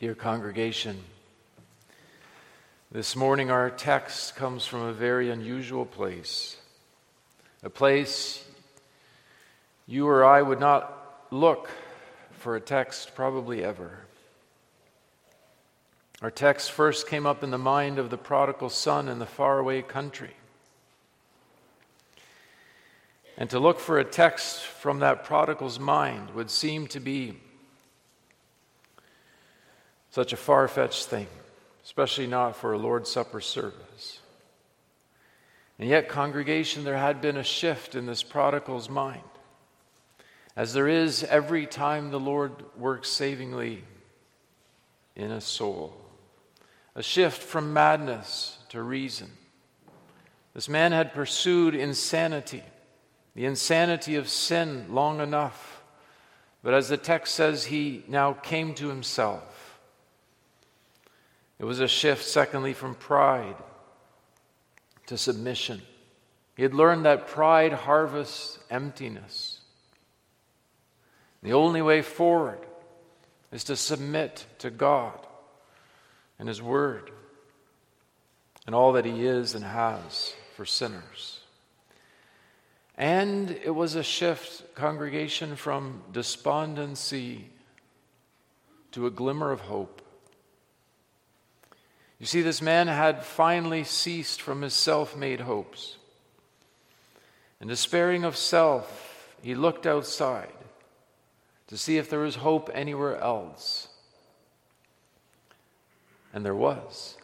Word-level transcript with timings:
Dear 0.00 0.14
congregation, 0.14 0.96
this 2.90 3.14
morning 3.14 3.50
our 3.50 3.68
text 3.68 4.34
comes 4.34 4.64
from 4.64 4.80
a 4.80 4.94
very 4.94 5.28
unusual 5.28 5.84
place, 5.84 6.56
a 7.62 7.68
place 7.68 8.42
you 9.86 10.08
or 10.08 10.24
I 10.24 10.40
would 10.40 10.58
not 10.58 11.26
look 11.30 11.68
for 12.30 12.56
a 12.56 12.62
text 12.62 13.14
probably 13.14 13.62
ever. 13.62 13.98
Our 16.22 16.30
text 16.30 16.70
first 16.72 17.06
came 17.06 17.26
up 17.26 17.44
in 17.44 17.50
the 17.50 17.58
mind 17.58 17.98
of 17.98 18.08
the 18.08 18.16
prodigal 18.16 18.70
son 18.70 19.06
in 19.06 19.18
the 19.18 19.26
faraway 19.26 19.82
country. 19.82 20.34
And 23.36 23.50
to 23.50 23.58
look 23.58 23.78
for 23.78 23.98
a 23.98 24.04
text 24.04 24.62
from 24.62 25.00
that 25.00 25.24
prodigal's 25.24 25.78
mind 25.78 26.30
would 26.30 26.50
seem 26.50 26.86
to 26.86 27.00
be 27.00 27.36
such 30.10 30.32
a 30.32 30.36
far 30.36 30.68
fetched 30.68 31.06
thing, 31.06 31.28
especially 31.84 32.26
not 32.26 32.56
for 32.56 32.72
a 32.72 32.78
Lord's 32.78 33.10
Supper 33.10 33.40
service. 33.40 34.18
And 35.78 35.88
yet, 35.88 36.08
congregation, 36.08 36.84
there 36.84 36.98
had 36.98 37.20
been 37.20 37.36
a 37.36 37.44
shift 37.44 37.94
in 37.94 38.06
this 38.06 38.22
prodigal's 38.22 38.90
mind, 38.90 39.22
as 40.54 40.74
there 40.74 40.88
is 40.88 41.24
every 41.24 41.66
time 41.66 42.10
the 42.10 42.20
Lord 42.20 42.52
works 42.76 43.08
savingly 43.08 43.84
in 45.16 45.30
a 45.30 45.40
soul. 45.40 45.96
A 46.94 47.02
shift 47.02 47.42
from 47.42 47.72
madness 47.72 48.58
to 48.70 48.82
reason. 48.82 49.30
This 50.52 50.68
man 50.68 50.92
had 50.92 51.14
pursued 51.14 51.74
insanity 51.74 52.62
the 53.34 53.46
insanity 53.46 54.16
of 54.16 54.28
sin 54.28 54.86
long 54.90 55.20
enough. 55.20 55.82
But 56.62 56.74
as 56.74 56.88
the 56.88 56.96
text 56.96 57.34
says, 57.34 57.64
he 57.64 58.04
now 58.08 58.32
came 58.32 58.74
to 58.74 58.88
himself. 58.88 59.59
It 61.60 61.64
was 61.64 61.80
a 61.80 61.88
shift, 61.88 62.24
secondly, 62.24 62.72
from 62.72 62.94
pride 62.94 63.56
to 65.06 65.18
submission. 65.18 65.82
He 66.56 66.62
had 66.62 66.72
learned 66.72 67.04
that 67.04 67.26
pride 67.26 67.74
harvests 67.74 68.58
emptiness. 68.70 69.60
The 71.42 71.52
only 71.52 71.82
way 71.82 72.00
forward 72.00 72.60
is 73.52 73.64
to 73.64 73.76
submit 73.76 74.46
to 74.60 74.70
God 74.70 75.18
and 76.38 76.48
His 76.48 76.62
Word 76.62 77.10
and 78.66 78.74
all 78.74 78.92
that 78.92 79.04
He 79.04 79.26
is 79.26 79.54
and 79.54 79.64
has 79.64 80.32
for 80.56 80.64
sinners. 80.64 81.40
And 82.96 83.50
it 83.50 83.74
was 83.74 83.96
a 83.96 84.02
shift, 84.02 84.74
congregation, 84.74 85.56
from 85.56 86.04
despondency 86.10 87.50
to 88.92 89.06
a 89.06 89.10
glimmer 89.10 89.52
of 89.52 89.60
hope. 89.60 89.99
You 92.20 92.26
see, 92.26 92.42
this 92.42 92.60
man 92.60 92.86
had 92.86 93.24
finally 93.24 93.82
ceased 93.82 94.42
from 94.42 94.60
his 94.60 94.74
self 94.74 95.16
made 95.16 95.40
hopes. 95.40 95.96
And 97.60 97.68
despairing 97.68 98.24
of 98.24 98.36
self, 98.36 99.34
he 99.42 99.54
looked 99.54 99.86
outside 99.86 100.52
to 101.68 101.78
see 101.78 101.96
if 101.96 102.10
there 102.10 102.20
was 102.20 102.36
hope 102.36 102.70
anywhere 102.74 103.16
else. 103.16 103.88
And 106.34 106.44
there 106.44 106.54
was. 106.54 107.16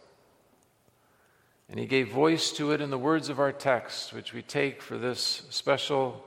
And 1.69 1.79
he 1.79 1.87
gave 1.87 2.09
voice 2.11 2.51
to 2.53 2.73
it 2.73 2.81
in 2.81 2.91
the 2.91 2.99
words 2.99 3.29
of 3.29 3.39
our 3.39 3.53
text, 3.53 4.15
which 4.15 4.33
we 4.33 4.41
take 4.41 4.81
for 4.81 4.97
this 4.97 5.43
special 5.51 6.25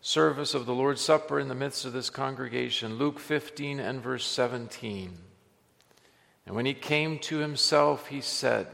service 0.00 0.54
of 0.54 0.64
the 0.64 0.74
Lord's 0.74 1.00
Supper 1.00 1.40
in 1.40 1.48
the 1.48 1.54
midst 1.54 1.84
of 1.84 1.92
this 1.92 2.08
congregation 2.08 2.98
Luke 2.98 3.18
15 3.18 3.80
and 3.80 4.00
verse 4.00 4.24
17. 4.26 5.29
And 6.50 6.56
when 6.56 6.66
he 6.66 6.74
came 6.74 7.20
to 7.20 7.38
himself, 7.38 8.08
he 8.08 8.20
said, 8.20 8.66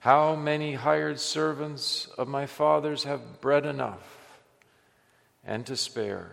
How 0.00 0.34
many 0.34 0.74
hired 0.74 1.20
servants 1.20 2.08
of 2.18 2.26
my 2.26 2.46
father's 2.46 3.04
have 3.04 3.40
bread 3.40 3.64
enough 3.64 4.40
and 5.44 5.64
to 5.66 5.76
spare, 5.76 6.28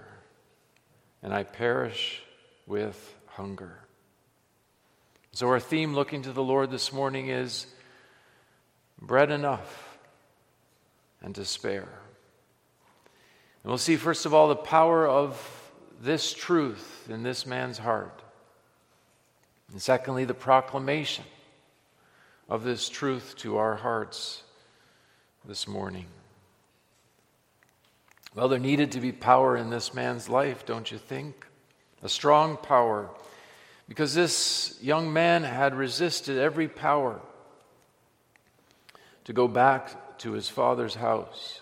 and 1.21 1.35
I 1.35 1.43
perish 1.43 2.23
with 2.65 3.13
hunger? 3.27 3.77
So, 5.33 5.49
our 5.49 5.59
theme 5.59 5.93
looking 5.93 6.23
to 6.23 6.31
the 6.31 6.41
Lord 6.41 6.71
this 6.71 6.91
morning 6.91 7.27
is 7.27 7.67
bread 8.99 9.29
enough 9.29 9.99
and 11.21 11.35
to 11.35 11.45
spare. 11.45 11.99
And 13.61 13.69
we'll 13.69 13.77
see, 13.77 13.97
first 13.97 14.25
of 14.25 14.33
all, 14.33 14.47
the 14.47 14.55
power 14.55 15.07
of 15.07 15.71
this 16.01 16.33
truth 16.33 17.07
in 17.07 17.21
this 17.21 17.45
man's 17.45 17.77
heart. 17.77 18.22
And 19.73 19.81
secondly, 19.81 20.23
the 20.23 20.35
proclamation 20.35 21.25
of 22.47 22.63
this 22.63 22.89
truth 22.89 23.33
to 23.37 23.57
our 23.57 23.73
hearts 23.73 24.43
this 25.45 25.67
morning. 25.67 26.05
Well, 28.35 28.49
there 28.49 28.59
needed 28.59 28.91
to 28.91 29.01
be 29.01 29.11
power 29.11 29.57
in 29.57 29.71
this 29.71 29.95
man's 29.95 30.29
life, 30.29 30.63
don't 30.67 30.91
you 30.91 30.99
think? 30.99 31.47
A 32.03 32.09
strong 32.09 32.55
power. 32.55 33.09
Because 33.89 34.13
this 34.13 34.77
young 34.79 35.11
man 35.11 35.41
had 35.41 35.73
resisted 35.73 36.37
every 36.37 36.67
power 36.67 37.19
to 39.23 39.33
go 39.33 39.47
back 39.47 40.19
to 40.19 40.33
his 40.33 40.49
father's 40.49 40.95
house. 40.95 41.61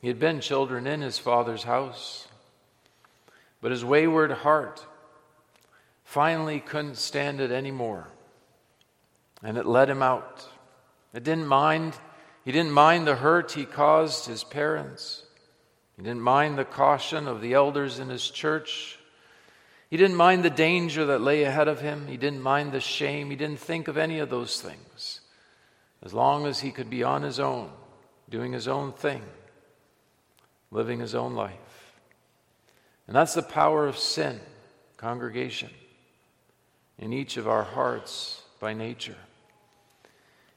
He 0.00 0.06
had 0.06 0.20
been 0.20 0.40
children 0.40 0.86
in 0.86 1.00
his 1.00 1.18
father's 1.18 1.64
house, 1.64 2.28
but 3.60 3.72
his 3.72 3.84
wayward 3.84 4.30
heart 4.30 4.86
finally 6.14 6.60
couldn't 6.60 6.96
stand 6.96 7.40
it 7.40 7.50
anymore, 7.50 8.06
and 9.42 9.58
it 9.58 9.66
let 9.66 9.90
him 9.90 10.00
out. 10.00 10.46
It 11.12 11.24
didn't 11.24 11.48
mind. 11.48 11.98
He 12.44 12.52
didn't 12.52 12.70
mind 12.70 13.04
the 13.04 13.16
hurt 13.16 13.50
he 13.50 13.64
caused 13.64 14.26
his 14.26 14.44
parents. 14.44 15.24
He 15.96 16.04
didn't 16.04 16.20
mind 16.20 16.56
the 16.56 16.64
caution 16.64 17.26
of 17.26 17.40
the 17.40 17.54
elders 17.54 17.98
in 17.98 18.10
his 18.10 18.30
church. 18.30 18.96
He 19.90 19.96
didn't 19.96 20.16
mind 20.16 20.44
the 20.44 20.50
danger 20.50 21.04
that 21.06 21.20
lay 21.20 21.42
ahead 21.42 21.66
of 21.66 21.80
him. 21.80 22.06
He 22.06 22.16
didn't 22.16 22.42
mind 22.42 22.70
the 22.70 22.80
shame. 22.80 23.28
He 23.28 23.36
didn't 23.36 23.58
think 23.58 23.88
of 23.88 23.96
any 23.96 24.20
of 24.20 24.30
those 24.30 24.60
things 24.60 25.20
as 26.04 26.14
long 26.14 26.46
as 26.46 26.60
he 26.60 26.70
could 26.70 26.90
be 26.90 27.02
on 27.02 27.22
his 27.22 27.40
own, 27.40 27.70
doing 28.30 28.52
his 28.52 28.68
own 28.68 28.92
thing, 28.92 29.22
living 30.70 31.00
his 31.00 31.16
own 31.16 31.34
life. 31.34 31.92
And 33.08 33.16
that's 33.16 33.34
the 33.34 33.42
power 33.42 33.88
of 33.88 33.98
sin, 33.98 34.38
congregation, 34.96 35.70
in 36.98 37.12
each 37.12 37.36
of 37.36 37.48
our 37.48 37.64
hearts 37.64 38.42
by 38.60 38.72
nature. 38.72 39.16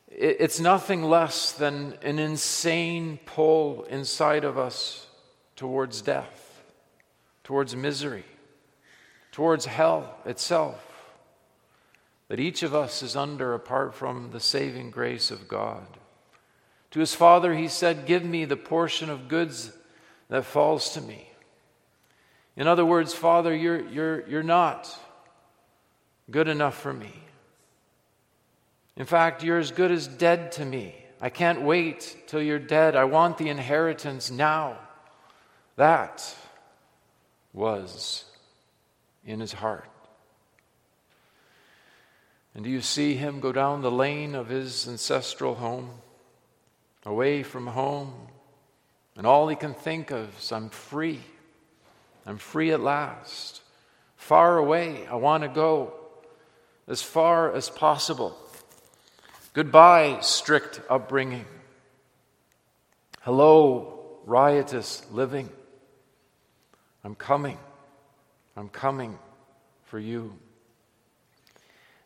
It's 0.10 0.60
nothing 0.60 1.04
less 1.04 1.52
than 1.52 1.98
an 2.02 2.20
insane 2.20 3.20
pull 3.26 3.84
inside 3.84 4.44
of 4.44 4.58
us 4.58 5.08
towards 5.56 6.02
death, 6.02 6.64
towards 7.44 7.76
misery, 7.76 8.26
towards 9.32 9.66
hell 9.66 10.18
itself 10.26 10.88
that 12.28 12.40
each 12.40 12.64
of 12.64 12.76
us 12.76 13.02
is 13.02 13.16
under 13.16 13.54
apart 13.54 13.94
from 13.94 14.32
the 14.32 14.40
saving 14.40 14.92
grace 14.92 15.32
of 15.32 15.48
God. 15.48 15.86
To 16.92 17.00
his 17.00 17.14
father, 17.14 17.54
he 17.56 17.68
said, 17.68 18.06
Give 18.06 18.24
me 18.24 18.46
the 18.46 18.58
portion 18.58 19.10
of 19.10 19.28
goods 19.28 19.72
that 20.30 20.46
falls 20.46 20.94
to 20.94 21.02
me. 21.02 21.30
In 22.56 22.68
other 22.68 22.86
words, 22.86 23.14
Father, 23.14 23.56
you're, 23.56 23.88
you're, 23.88 24.28
you're 24.28 24.44
not 24.44 25.00
good 26.30 26.48
enough 26.48 26.78
for 26.78 26.94
me. 26.94 27.14
In 28.96 29.06
fact, 29.06 29.44
you're 29.44 29.60
as 29.60 29.72
good 29.72 29.92
as 29.92 30.08
dead 30.08 30.52
to 30.54 30.66
me. 30.66 30.96
I 31.22 31.30
can't 31.30 31.62
wait 31.62 32.18
till 32.28 32.42
you're 32.42 32.60
dead. 32.60 32.96
I 32.96 33.06
want 33.06 33.38
the 33.38 33.50
inheritance 33.50 34.30
now. 34.32 34.78
That 35.76 36.36
was 37.54 38.26
in 39.26 39.40
his 39.40 39.54
heart. 39.54 39.90
And 42.56 42.64
do 42.64 42.72
you 42.72 42.82
see 42.82 43.16
him 43.16 43.40
go 43.40 43.52
down 43.52 43.82
the 43.82 43.92
lane 43.92 44.34
of 44.34 44.50
his 44.50 44.88
ancestral 44.88 45.56
home, 45.56 45.92
away 47.06 47.44
from 47.44 47.68
home? 47.68 48.14
And 49.16 49.28
all 49.28 49.48
he 49.48 49.56
can 49.56 49.76
think 49.76 50.10
of 50.10 50.36
is, 50.40 50.52
I'm 50.52 50.70
free. 50.70 51.20
I'm 52.26 52.38
free 52.38 52.72
at 52.72 52.80
last. 52.82 53.62
Far 54.16 54.58
away, 54.58 55.06
I 55.08 55.16
want 55.16 55.44
to 55.44 55.50
go 55.50 55.94
as 56.88 57.02
far 57.02 57.54
as 57.54 57.70
possible. 57.70 58.38
Goodbye, 59.54 60.20
strict 60.22 60.82
upbringing. 60.90 61.46
Hello, 63.22 64.20
riotous 64.26 65.06
living. 65.12 65.50
I'm 67.04 67.16
coming. 67.16 67.58
I'm 68.56 68.70
coming 68.70 69.18
for 69.86 70.00
you. 70.00 70.34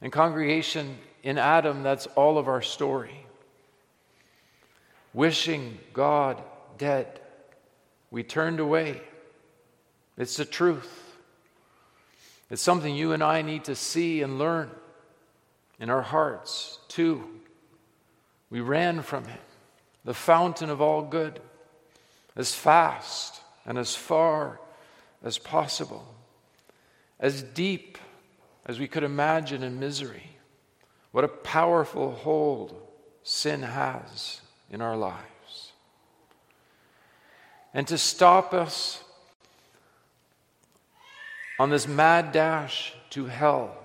And, 0.02 0.12
congregation, 0.12 0.98
in 1.24 1.38
Adam, 1.38 1.84
that's 1.84 2.08
all 2.08 2.38
of 2.38 2.48
our 2.48 2.62
story. 2.62 3.26
Wishing 5.14 5.78
God 5.94 6.42
dead, 6.78 7.20
we 8.10 8.24
turned 8.24 8.60
away. 8.60 9.02
It's 10.18 10.38
the 10.38 10.46
truth. 10.46 11.11
It's 12.52 12.62
something 12.62 12.94
you 12.94 13.14
and 13.14 13.24
I 13.24 13.42
need 13.42 13.64
to 13.64 13.76
see 13.76 14.22
and 14.22 14.38
learn 14.38 14.70
in 15.80 15.90
our 15.90 16.02
hearts, 16.02 16.80
too. 16.90 17.24
We 18.50 18.60
ran 18.60 19.04
from 19.04 19.24
Him, 19.24 19.40
the 20.04 20.14
fountain 20.14 20.70
of 20.70 20.82
all 20.82 21.02
good, 21.02 21.40
as 22.36 22.54
fast 22.54 23.42
and 23.66 23.78
as 23.78 23.96
far 23.96 24.60
as 25.24 25.38
possible, 25.38 26.06
as 27.22 27.42
deep 27.42 27.98
as 28.66 28.80
we 28.80 28.88
could 28.88 29.04
imagine 29.04 29.64
in 29.64 29.80
misery. 29.80 30.36
What 31.14 31.24
a 31.24 31.30
powerful 31.30 32.12
hold 32.12 32.76
sin 33.24 33.62
has 33.62 34.42
in 34.70 34.82
our 34.82 34.98
lives. 34.98 35.72
And 37.74 37.88
to 37.88 37.98
stop 37.98 38.54
us 38.54 39.02
on 41.62 41.70
this 41.70 41.88
mad 41.88 42.32
dash 42.32 42.92
to 43.12 43.28
hell, 43.28 43.78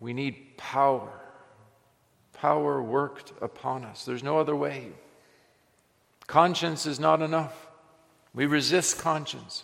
we 0.00 0.12
need 0.12 0.56
power. 0.56 1.12
Power 2.32 2.82
worked 2.82 3.32
upon 3.40 3.84
us. 3.84 4.04
There's 4.04 4.24
no 4.24 4.40
other 4.40 4.56
way. 4.56 4.88
Conscience 6.26 6.86
is 6.86 6.98
not 6.98 7.22
enough. 7.22 7.68
We 8.34 8.46
resist 8.46 8.98
conscience. 8.98 9.62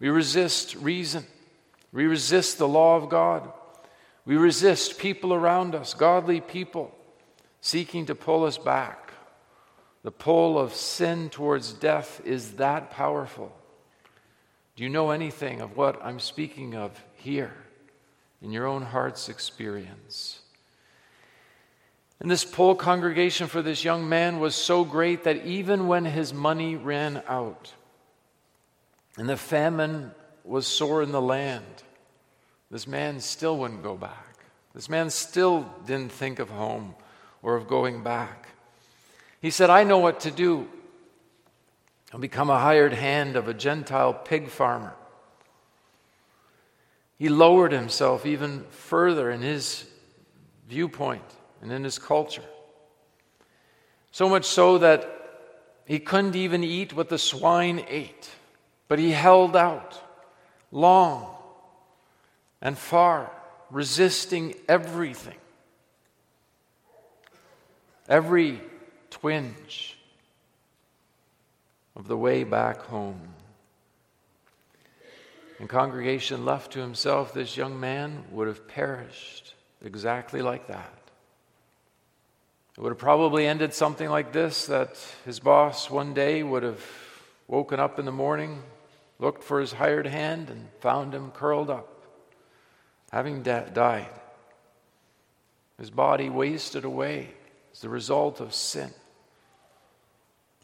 We 0.00 0.08
resist 0.08 0.74
reason. 0.74 1.24
We 1.92 2.06
resist 2.06 2.58
the 2.58 2.66
law 2.66 2.96
of 2.96 3.08
God. 3.08 3.52
We 4.26 4.36
resist 4.36 4.98
people 4.98 5.32
around 5.32 5.76
us, 5.76 5.94
godly 5.94 6.40
people, 6.40 6.92
seeking 7.60 8.06
to 8.06 8.16
pull 8.16 8.42
us 8.42 8.58
back. 8.58 9.12
The 10.02 10.10
pull 10.10 10.58
of 10.58 10.74
sin 10.74 11.30
towards 11.30 11.72
death 11.72 12.20
is 12.24 12.54
that 12.54 12.90
powerful. 12.90 13.56
Do 14.76 14.82
you 14.82 14.88
know 14.88 15.10
anything 15.10 15.60
of 15.60 15.76
what 15.76 16.04
I'm 16.04 16.18
speaking 16.18 16.74
of 16.74 17.00
here 17.14 17.54
in 18.42 18.50
your 18.50 18.66
own 18.66 18.82
heart's 18.82 19.28
experience? 19.28 20.40
And 22.20 22.30
this 22.30 22.44
pull 22.44 22.74
congregation 22.74 23.46
for 23.46 23.62
this 23.62 23.84
young 23.84 24.08
man 24.08 24.40
was 24.40 24.54
so 24.54 24.84
great 24.84 25.24
that 25.24 25.44
even 25.44 25.86
when 25.86 26.04
his 26.04 26.32
money 26.32 26.74
ran 26.74 27.22
out 27.28 27.72
and 29.16 29.28
the 29.28 29.36
famine 29.36 30.12
was 30.42 30.66
sore 30.66 31.02
in 31.02 31.12
the 31.12 31.22
land, 31.22 31.82
this 32.70 32.86
man 32.86 33.20
still 33.20 33.58
wouldn't 33.58 33.82
go 33.82 33.96
back. 33.96 34.38
This 34.74 34.88
man 34.88 35.10
still 35.10 35.72
didn't 35.86 36.10
think 36.10 36.40
of 36.40 36.50
home 36.50 36.94
or 37.42 37.54
of 37.54 37.68
going 37.68 38.02
back. 38.02 38.48
He 39.40 39.50
said, 39.50 39.70
I 39.70 39.84
know 39.84 39.98
what 39.98 40.20
to 40.20 40.30
do. 40.30 40.68
Become 42.18 42.48
a 42.48 42.58
hired 42.58 42.92
hand 42.92 43.36
of 43.36 43.48
a 43.48 43.54
Gentile 43.54 44.14
pig 44.14 44.48
farmer. 44.48 44.94
He 47.18 47.28
lowered 47.28 47.72
himself 47.72 48.24
even 48.24 48.64
further 48.70 49.30
in 49.30 49.42
his 49.42 49.84
viewpoint 50.68 51.24
and 51.60 51.72
in 51.72 51.84
his 51.84 51.98
culture. 51.98 52.44
So 54.10 54.28
much 54.28 54.44
so 54.44 54.78
that 54.78 55.10
he 55.86 55.98
couldn't 55.98 56.36
even 56.36 56.62
eat 56.62 56.94
what 56.94 57.08
the 57.08 57.18
swine 57.18 57.84
ate, 57.88 58.30
but 58.88 58.98
he 58.98 59.10
held 59.10 59.56
out 59.56 60.00
long 60.70 61.34
and 62.62 62.78
far, 62.78 63.30
resisting 63.70 64.54
everything, 64.68 65.38
every 68.08 68.60
twinge 69.10 69.93
of 71.96 72.08
the 72.08 72.16
way 72.16 72.44
back 72.44 72.82
home. 72.82 73.20
And 75.58 75.68
congregation 75.68 76.44
left 76.44 76.72
to 76.72 76.80
himself, 76.80 77.32
this 77.32 77.56
young 77.56 77.78
man 77.78 78.24
would 78.30 78.48
have 78.48 78.66
perished 78.66 79.54
exactly 79.82 80.42
like 80.42 80.66
that. 80.66 80.92
It 82.76 82.80
would 82.80 82.90
have 82.90 82.98
probably 82.98 83.46
ended 83.46 83.72
something 83.72 84.08
like 84.08 84.32
this 84.32 84.66
that 84.66 84.96
his 85.24 85.38
boss 85.38 85.88
one 85.88 86.12
day 86.12 86.42
would 86.42 86.64
have 86.64 86.84
woken 87.46 87.78
up 87.78 88.00
in 88.00 88.04
the 88.04 88.12
morning, 88.12 88.62
looked 89.20 89.44
for 89.44 89.60
his 89.60 89.72
hired 89.72 90.06
hand, 90.06 90.50
and 90.50 90.68
found 90.80 91.14
him 91.14 91.30
curled 91.30 91.70
up, 91.70 92.02
having 93.12 93.42
da- 93.42 93.66
died. 93.66 94.08
His 95.78 95.90
body 95.90 96.28
wasted 96.28 96.84
away 96.84 97.30
as 97.72 97.80
the 97.80 97.88
result 97.88 98.40
of 98.40 98.52
sin. 98.54 98.90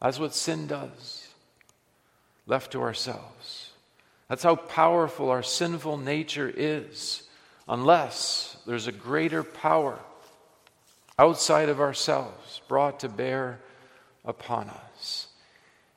That's 0.00 0.18
what 0.18 0.34
sin 0.34 0.66
does, 0.66 1.19
left 2.46 2.72
to 2.72 2.82
ourselves. 2.82 3.70
That's 4.28 4.42
how 4.42 4.56
powerful 4.56 5.30
our 5.30 5.42
sinful 5.42 5.98
nature 5.98 6.52
is, 6.54 7.24
unless 7.68 8.56
there's 8.66 8.86
a 8.86 8.92
greater 8.92 9.42
power 9.42 9.98
outside 11.18 11.68
of 11.68 11.80
ourselves 11.80 12.60
brought 12.68 13.00
to 13.00 13.08
bear 13.08 13.60
upon 14.24 14.70
us. 14.70 15.26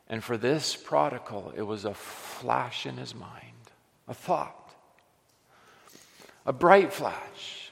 And 0.09 0.23
for 0.23 0.37
this 0.37 0.75
prodigal, 0.75 1.53
it 1.55 1.61
was 1.61 1.85
a 1.85 1.93
flash 1.93 2.85
in 2.85 2.97
his 2.97 3.15
mind, 3.15 3.71
a 4.07 4.13
thought, 4.13 4.73
a 6.45 6.53
bright 6.53 6.91
flash. 6.91 7.71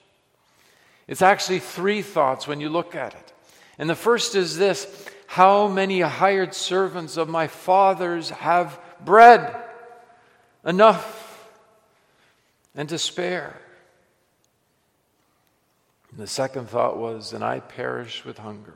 It's 1.08 1.22
actually 1.22 1.60
three 1.60 2.02
thoughts 2.02 2.48
when 2.48 2.62
you 2.62 2.70
look 2.70 2.96
at 2.96 3.14
it. 3.14 3.34
And 3.78 3.90
the 3.90 3.96
first 3.96 4.36
is 4.36 4.58
this 4.58 5.06
How 5.32 5.70
many 5.70 6.02
hired 6.02 6.54
servants 6.54 7.16
of 7.16 7.30
my 7.30 7.48
father's 7.48 8.32
have 8.32 8.78
bread 9.00 9.56
enough 10.66 11.50
and 12.76 12.90
to 12.90 12.98
spare? 12.98 13.58
And 16.10 16.20
the 16.20 16.28
second 16.28 16.68
thought 16.68 16.98
was, 16.98 17.32
and 17.32 17.46
I 17.46 17.62
perish 17.62 18.26
with 18.26 18.40
hunger. 18.40 18.76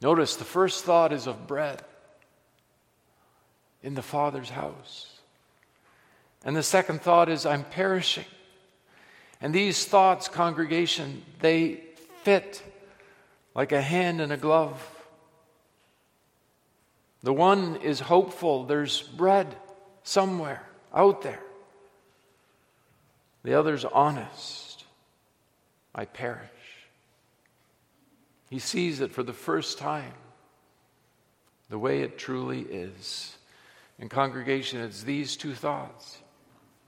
Notice 0.00 0.36
the 0.36 0.44
first 0.46 0.84
thought 0.84 1.12
is 1.12 1.26
of 1.26 1.46
bread 1.46 1.82
in 3.82 3.92
the 3.92 4.00
Father's 4.00 4.48
house. 4.48 5.18
And 6.46 6.56
the 6.56 6.62
second 6.62 7.02
thought 7.02 7.28
is, 7.28 7.44
I'm 7.44 7.64
perishing. 7.64 8.24
And 9.42 9.54
these 9.54 9.84
thoughts, 9.84 10.28
congregation, 10.28 11.24
they 11.40 11.82
fit 12.22 12.62
like 13.60 13.72
a 13.72 13.82
hand 13.82 14.22
in 14.22 14.32
a 14.32 14.38
glove. 14.38 14.80
The 17.22 17.34
one 17.34 17.76
is 17.76 18.00
hopeful, 18.00 18.64
there's 18.64 19.02
bread 19.02 19.54
somewhere 20.02 20.66
out 20.94 21.20
there. 21.20 21.42
The 23.42 23.52
other's 23.52 23.84
honest. 23.84 24.86
I 25.94 26.06
perish. 26.06 26.48
He 28.48 28.60
sees 28.60 29.02
it 29.02 29.12
for 29.12 29.22
the 29.22 29.34
first 29.34 29.76
time, 29.76 30.14
the 31.68 31.78
way 31.78 32.00
it 32.00 32.16
truly 32.16 32.62
is. 32.62 33.36
In 33.98 34.08
congregation, 34.08 34.80
it's 34.80 35.02
these 35.02 35.36
two 35.36 35.52
thoughts 35.52 36.16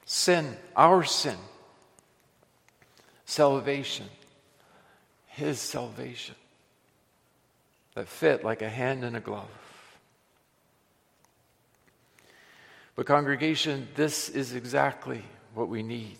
sin, 0.06 0.56
our 0.74 1.04
sin, 1.04 1.36
salvation, 3.26 4.06
His 5.26 5.60
salvation, 5.60 6.34
that 7.94 8.08
fit 8.08 8.44
like 8.44 8.62
a 8.62 8.68
hand 8.68 9.04
in 9.04 9.14
a 9.14 9.20
glove. 9.20 9.48
But, 12.94 13.06
congregation, 13.06 13.88
this 13.94 14.28
is 14.28 14.54
exactly 14.54 15.22
what 15.54 15.68
we 15.68 15.82
need 15.82 16.18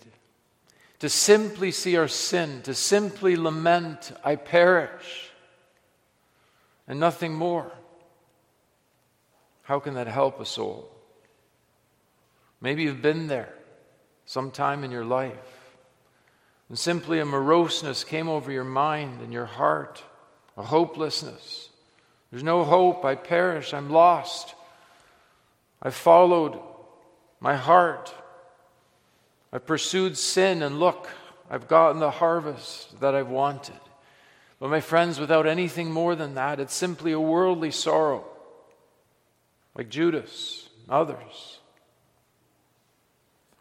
to 1.02 1.08
simply 1.08 1.72
see 1.72 1.96
our 1.96 2.06
sin, 2.06 2.62
to 2.62 2.72
simply 2.72 3.34
lament, 3.34 4.12
I 4.22 4.36
perish, 4.36 5.30
and 6.86 7.00
nothing 7.00 7.34
more. 7.34 7.72
How 9.62 9.80
can 9.80 9.94
that 9.94 10.06
help 10.06 10.38
a 10.38 10.46
soul? 10.46 10.88
Maybe 12.60 12.84
you've 12.84 13.02
been 13.02 13.26
there 13.26 13.52
sometime 14.26 14.84
in 14.84 14.92
your 14.92 15.04
life, 15.04 15.74
and 16.68 16.78
simply 16.78 17.18
a 17.18 17.24
moroseness 17.24 18.04
came 18.04 18.28
over 18.28 18.52
your 18.52 18.62
mind 18.62 19.22
and 19.22 19.32
your 19.32 19.46
heart, 19.46 20.04
a 20.56 20.62
hopelessness. 20.62 21.68
There's 22.30 22.42
no 22.42 22.64
hope. 22.64 23.04
I 23.04 23.14
perish. 23.14 23.74
I'm 23.74 23.90
lost. 23.90 24.54
I've 25.82 25.94
followed 25.94 26.58
my 27.40 27.56
heart. 27.56 28.14
I've 29.52 29.66
pursued 29.66 30.16
sin, 30.16 30.62
and 30.62 30.80
look, 30.80 31.08
I've 31.50 31.68
gotten 31.68 32.00
the 32.00 32.10
harvest 32.10 33.00
that 33.00 33.14
I've 33.14 33.28
wanted. 33.28 33.78
But, 34.58 34.70
my 34.70 34.80
friends, 34.80 35.18
without 35.18 35.46
anything 35.46 35.90
more 35.90 36.14
than 36.14 36.34
that, 36.34 36.60
it's 36.60 36.72
simply 36.72 37.12
a 37.12 37.20
worldly 37.20 37.72
sorrow, 37.72 38.24
like 39.76 39.88
Judas, 39.88 40.68
and 40.82 40.92
others. 40.92 41.58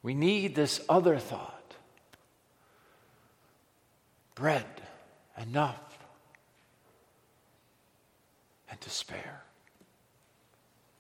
We 0.04 0.14
need 0.14 0.56
this 0.56 0.80
other 0.88 1.18
thought 1.18 1.58
bread, 4.36 4.66
enough, 5.40 5.91
and 8.72 8.82
spare. 8.84 9.44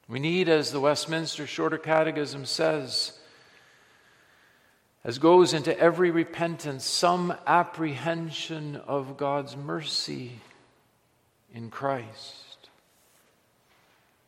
We 0.07 0.19
need, 0.19 0.49
as 0.49 0.71
the 0.71 0.79
Westminster 0.79 1.47
Shorter 1.47 1.77
Catechism 1.77 2.45
says, 2.45 3.17
as 5.03 5.17
goes 5.17 5.53
into 5.53 5.77
every 5.79 6.11
repentance 6.11 6.85
some 6.85 7.33
apprehension 7.47 8.75
of 8.75 9.17
God's 9.17 9.55
mercy 9.55 10.33
in 11.53 11.69
Christ. 11.69 12.69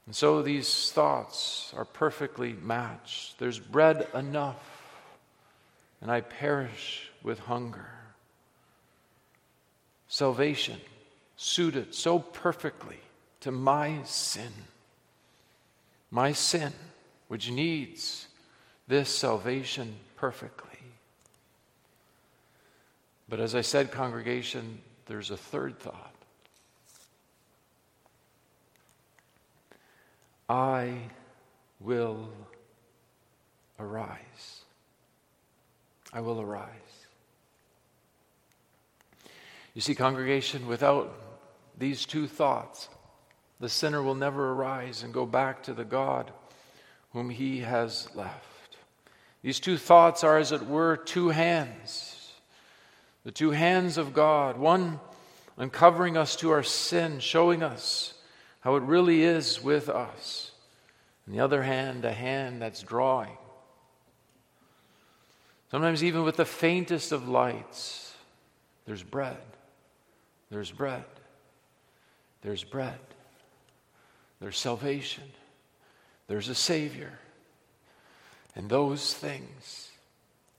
And 0.06 0.16
so 0.16 0.42
these 0.42 0.92
thoughts 0.92 1.74
are 1.78 1.86
perfectly 1.86 2.54
matched. 2.54 3.40
There's 3.40 3.60
bread 3.60 4.08
enough, 4.14 4.64
and 6.02 6.10
I 6.10 6.22
perish 6.22 7.10
with 7.22 7.40
hunger. 7.40 7.90
Salvation 10.08 10.80
suited 11.36 11.94
so 11.94 12.20
perfectly 12.20 13.00
to 13.44 13.52
my 13.52 14.02
sin. 14.06 14.52
My 16.10 16.32
sin, 16.32 16.72
which 17.28 17.52
needs 17.52 18.28
this 18.88 19.10
salvation 19.10 19.96
perfectly. 20.16 20.80
But 23.28 23.42
as 23.42 23.54
I 23.54 23.60
said, 23.60 23.92
congregation, 23.92 24.80
there's 25.08 25.30
a 25.30 25.36
third 25.36 25.78
thought. 25.78 26.16
I 30.48 30.94
will 31.82 32.30
arise. 33.78 34.62
I 36.14 36.22
will 36.22 36.40
arise. 36.40 36.70
You 39.74 39.82
see, 39.82 39.96
congregation, 39.96 40.66
without 40.66 41.14
these 41.78 42.06
two 42.06 42.28
thoughts, 42.28 42.88
the 43.64 43.70
sinner 43.70 44.04
will 44.04 44.14
never 44.14 44.52
arise 44.52 45.04
and 45.04 45.14
go 45.14 45.26
back 45.26 45.64
to 45.64 45.74
the 45.74 45.86
God 45.86 46.34
whom 47.14 47.30
he 47.30 47.60
has 47.60 48.14
left. 48.14 48.76
These 49.42 49.62
two 49.62 49.78
thoughts 49.78 50.22
are, 50.22 50.38
as 50.38 50.52
it 50.52 50.68
were, 50.68 50.98
two 50.98 51.30
hands. 51.30 52.34
The 53.24 53.32
two 53.32 53.52
hands 53.52 53.98
of 53.98 54.14
God, 54.14 54.58
one 54.58 55.00
uncovering 55.56 56.18
us 56.18 56.36
to 56.38 56.52
our 56.52 56.62
sin, 56.62 57.22
showing 57.22 57.64
us 57.64 58.14
how 58.60 58.76
it 58.76 58.84
really 58.84 59.24
is 59.24 59.64
with 59.64 59.88
us. 59.88 60.52
And 61.26 61.34
the 61.34 61.40
other 61.40 61.64
hand, 61.64 62.04
a 62.04 62.12
hand 62.12 62.62
that's 62.62 62.84
drawing. 62.84 63.38
Sometimes, 65.72 66.04
even 66.04 66.24
with 66.24 66.36
the 66.36 66.44
faintest 66.44 67.14
of 67.14 67.30
lights, 67.30 68.14
there's 68.86 69.04
bread. 69.04 69.38
There's 70.52 70.70
bread. 70.70 71.06
There's 72.42 72.66
bread. 72.66 73.00
There's 74.44 74.60
salvation. 74.60 75.24
There's 76.28 76.50
a 76.50 76.56
Savior. 76.56 77.18
And 78.58 78.70
those 78.70 79.14
things, 79.14 79.90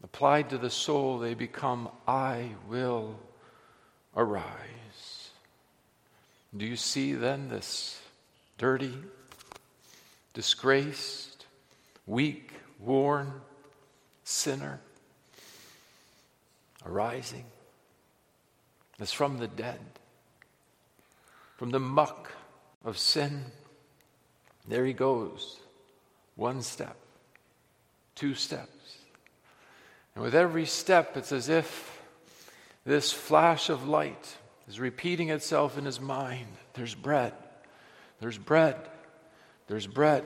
applied 0.02 0.48
to 0.48 0.56
the 0.56 0.70
soul, 0.70 1.18
they 1.18 1.34
become 1.34 1.90
I 2.08 2.48
will 2.66 3.18
arise. 4.16 5.28
Do 6.56 6.64
you 6.64 6.76
see 6.76 7.12
then 7.12 7.50
this 7.50 8.00
dirty, 8.56 8.94
disgraced, 10.32 11.44
weak, 12.06 12.52
worn 12.80 13.34
sinner 14.24 14.80
arising 16.86 17.44
as 18.98 19.12
from 19.12 19.36
the 19.36 19.48
dead, 19.48 19.80
from 21.58 21.68
the 21.68 21.80
muck 21.80 22.32
of 22.82 22.96
sin? 22.96 23.44
There 24.66 24.85
he 24.85 24.92
goes, 24.92 25.61
one 26.37 26.62
step 26.62 26.97
two 28.14 28.35
steps. 28.35 28.99
And 30.14 30.23
with 30.23 30.35
every 30.35 30.66
step, 30.66 31.16
it's 31.16 31.33
as 31.33 31.49
if 31.49 32.00
this 32.85 33.12
flash 33.12 33.68
of 33.68 33.88
light 33.88 34.37
is 34.68 34.78
repeating 34.78 35.30
itself 35.30 35.76
in 35.76 35.85
his 35.85 36.00
mind. 36.00 36.47
There's 36.75 36.94
bread. 36.94 37.33
There's 38.21 38.38
bread. 38.38 38.76
There's 39.66 39.87
bread. 39.87 40.25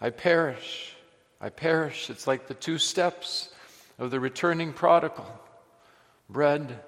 I 0.00 0.10
perish. 0.10 0.94
I 1.40 1.48
perish. 1.48 2.10
It's 2.10 2.26
like 2.26 2.46
the 2.46 2.54
two 2.54 2.78
steps 2.78 3.50
of 3.98 4.10
the 4.10 4.20
returning 4.20 4.72
prodigal. 4.72 5.26
Bread 6.28 6.80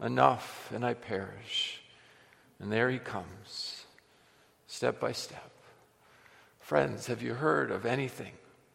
enough, 0.00 0.70
and 0.74 0.84
I 0.84 0.94
perish. 0.94 1.82
And 2.60 2.72
there 2.72 2.90
he 2.90 2.98
comes, 2.98 3.84
step 4.66 5.00
by 5.00 5.12
step. 5.12 5.51
Friends, 6.62 7.06
have 7.06 7.22
you 7.22 7.34
heard 7.34 7.70
of 7.70 7.84
anything 7.84 8.32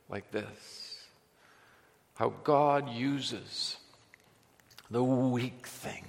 like 0.09 0.31
this 0.31 1.05
how 2.15 2.33
God 2.43 2.89
uses 2.89 3.77
the 4.89 5.03
weak 5.03 5.67
things, 5.67 6.05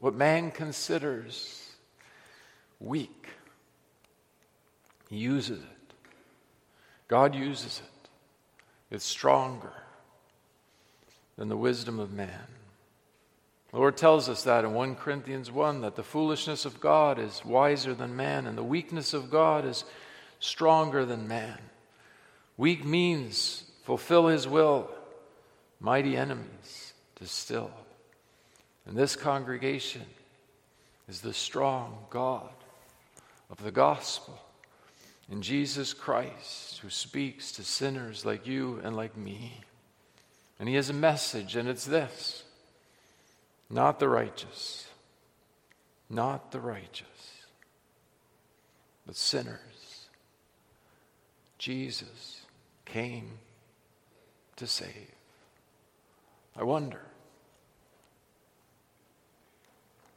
what 0.00 0.14
man 0.14 0.50
considers 0.50 1.70
weak. 2.78 3.28
He 5.08 5.16
uses 5.16 5.60
it. 5.60 5.94
God 7.08 7.34
uses 7.34 7.80
it. 7.80 8.08
It's 8.90 9.04
stronger 9.04 9.72
than 11.36 11.48
the 11.48 11.56
wisdom 11.56 11.98
of 11.98 12.12
man. 12.12 12.46
The 13.70 13.78
Lord 13.78 13.96
tells 13.96 14.28
us 14.28 14.42
that 14.44 14.64
in 14.64 14.74
1 14.74 14.96
Corinthians 14.96 15.50
1 15.50 15.82
that 15.82 15.94
the 15.94 16.02
foolishness 16.02 16.64
of 16.64 16.80
God 16.80 17.18
is 17.18 17.44
wiser 17.44 17.94
than 17.94 18.16
man, 18.16 18.46
and 18.46 18.58
the 18.58 18.64
weakness 18.64 19.14
of 19.14 19.30
God 19.30 19.64
is 19.64 19.84
stronger 20.40 21.04
than 21.04 21.28
man. 21.28 21.58
Weak 22.56 22.84
means 22.84 23.64
fulfill 23.84 24.26
his 24.26 24.48
will, 24.48 24.90
mighty 25.78 26.16
enemies 26.16 26.92
to 27.16 27.26
still. 27.26 27.70
And 28.86 28.96
this 28.96 29.14
congregation 29.14 30.04
is 31.08 31.20
the 31.20 31.32
strong 31.32 31.98
God 32.10 32.50
of 33.50 33.62
the 33.62 33.70
gospel 33.70 34.38
in 35.30 35.42
Jesus 35.42 35.92
Christ 35.92 36.78
who 36.78 36.90
speaks 36.90 37.52
to 37.52 37.62
sinners 37.62 38.24
like 38.24 38.46
you 38.46 38.80
and 38.82 38.96
like 38.96 39.16
me. 39.16 39.60
And 40.58 40.68
he 40.68 40.74
has 40.74 40.90
a 40.90 40.94
message, 40.94 41.56
and 41.56 41.68
it's 41.68 41.86
this 41.86 42.44
not 43.70 44.00
the 44.00 44.08
righteous, 44.08 44.86
not 46.08 46.50
the 46.50 46.60
righteous, 46.60 47.06
but 49.06 49.16
sinners. 49.16 49.69
Jesus 51.60 52.40
came 52.86 53.32
to 54.56 54.66
save. 54.66 55.14
I 56.56 56.64
wonder 56.64 57.02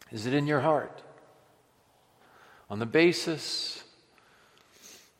is 0.09 0.25
it 0.25 0.33
in 0.33 0.47
your 0.47 0.62
heart? 0.62 1.01
On 2.69 2.79
the 2.79 2.85
basis 2.85 3.83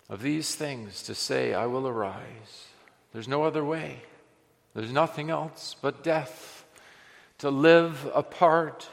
of 0.08 0.22
these 0.22 0.56
things, 0.56 1.04
to 1.04 1.16
say, 1.16 1.54
I 1.54 1.66
will 1.66 1.88
arise. 1.88 2.68
There's 3.12 3.28
no 3.28 3.44
other 3.44 3.66
way. 3.66 4.04
There's 4.76 4.92
nothing 4.92 5.30
else 5.30 5.76
but 5.82 6.04
death. 6.04 6.64
To 7.40 7.50
live 7.50 8.10
apart 8.14 8.88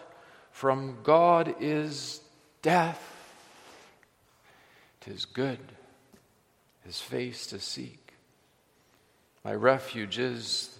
from 0.50 0.98
God 1.04 1.54
is 1.60 2.22
death. 2.62 3.06
Tis 5.00 5.26
good 5.26 5.60
his 6.90 7.00
face 7.00 7.46
to 7.46 7.60
seek. 7.60 8.14
My 9.44 9.54
refuge 9.54 10.18
is 10.18 10.76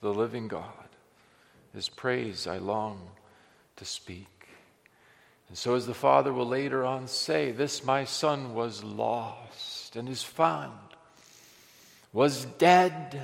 the 0.00 0.12
living 0.12 0.48
God. 0.48 0.88
His 1.72 1.88
praise 1.88 2.48
I 2.48 2.58
long 2.58 3.00
to 3.76 3.84
speak. 3.84 4.48
And 5.48 5.56
so, 5.56 5.76
as 5.76 5.86
the 5.86 5.94
Father 5.94 6.32
will 6.32 6.48
later 6.48 6.84
on 6.84 7.06
say, 7.06 7.52
This 7.52 7.84
my 7.84 8.02
Son 8.02 8.52
was 8.54 8.82
lost 8.82 9.94
and 9.94 10.08
is 10.08 10.24
found, 10.24 10.72
was 12.12 12.46
dead 12.58 13.22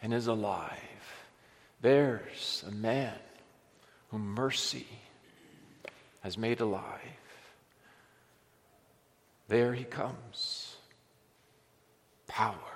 and 0.00 0.14
is 0.14 0.28
alive. 0.28 0.72
There's 1.82 2.64
a 2.66 2.72
man 2.72 3.18
whom 4.08 4.34
mercy 4.34 4.86
has 6.22 6.38
made 6.38 6.60
alive. 6.60 6.96
There 9.48 9.74
he 9.74 9.84
comes. 9.84 10.67
Power 12.38 12.68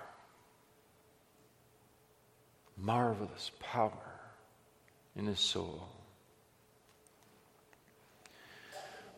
marvelous 2.82 3.52
power 3.60 4.20
in 5.14 5.26
his 5.26 5.38
soul. 5.38 5.88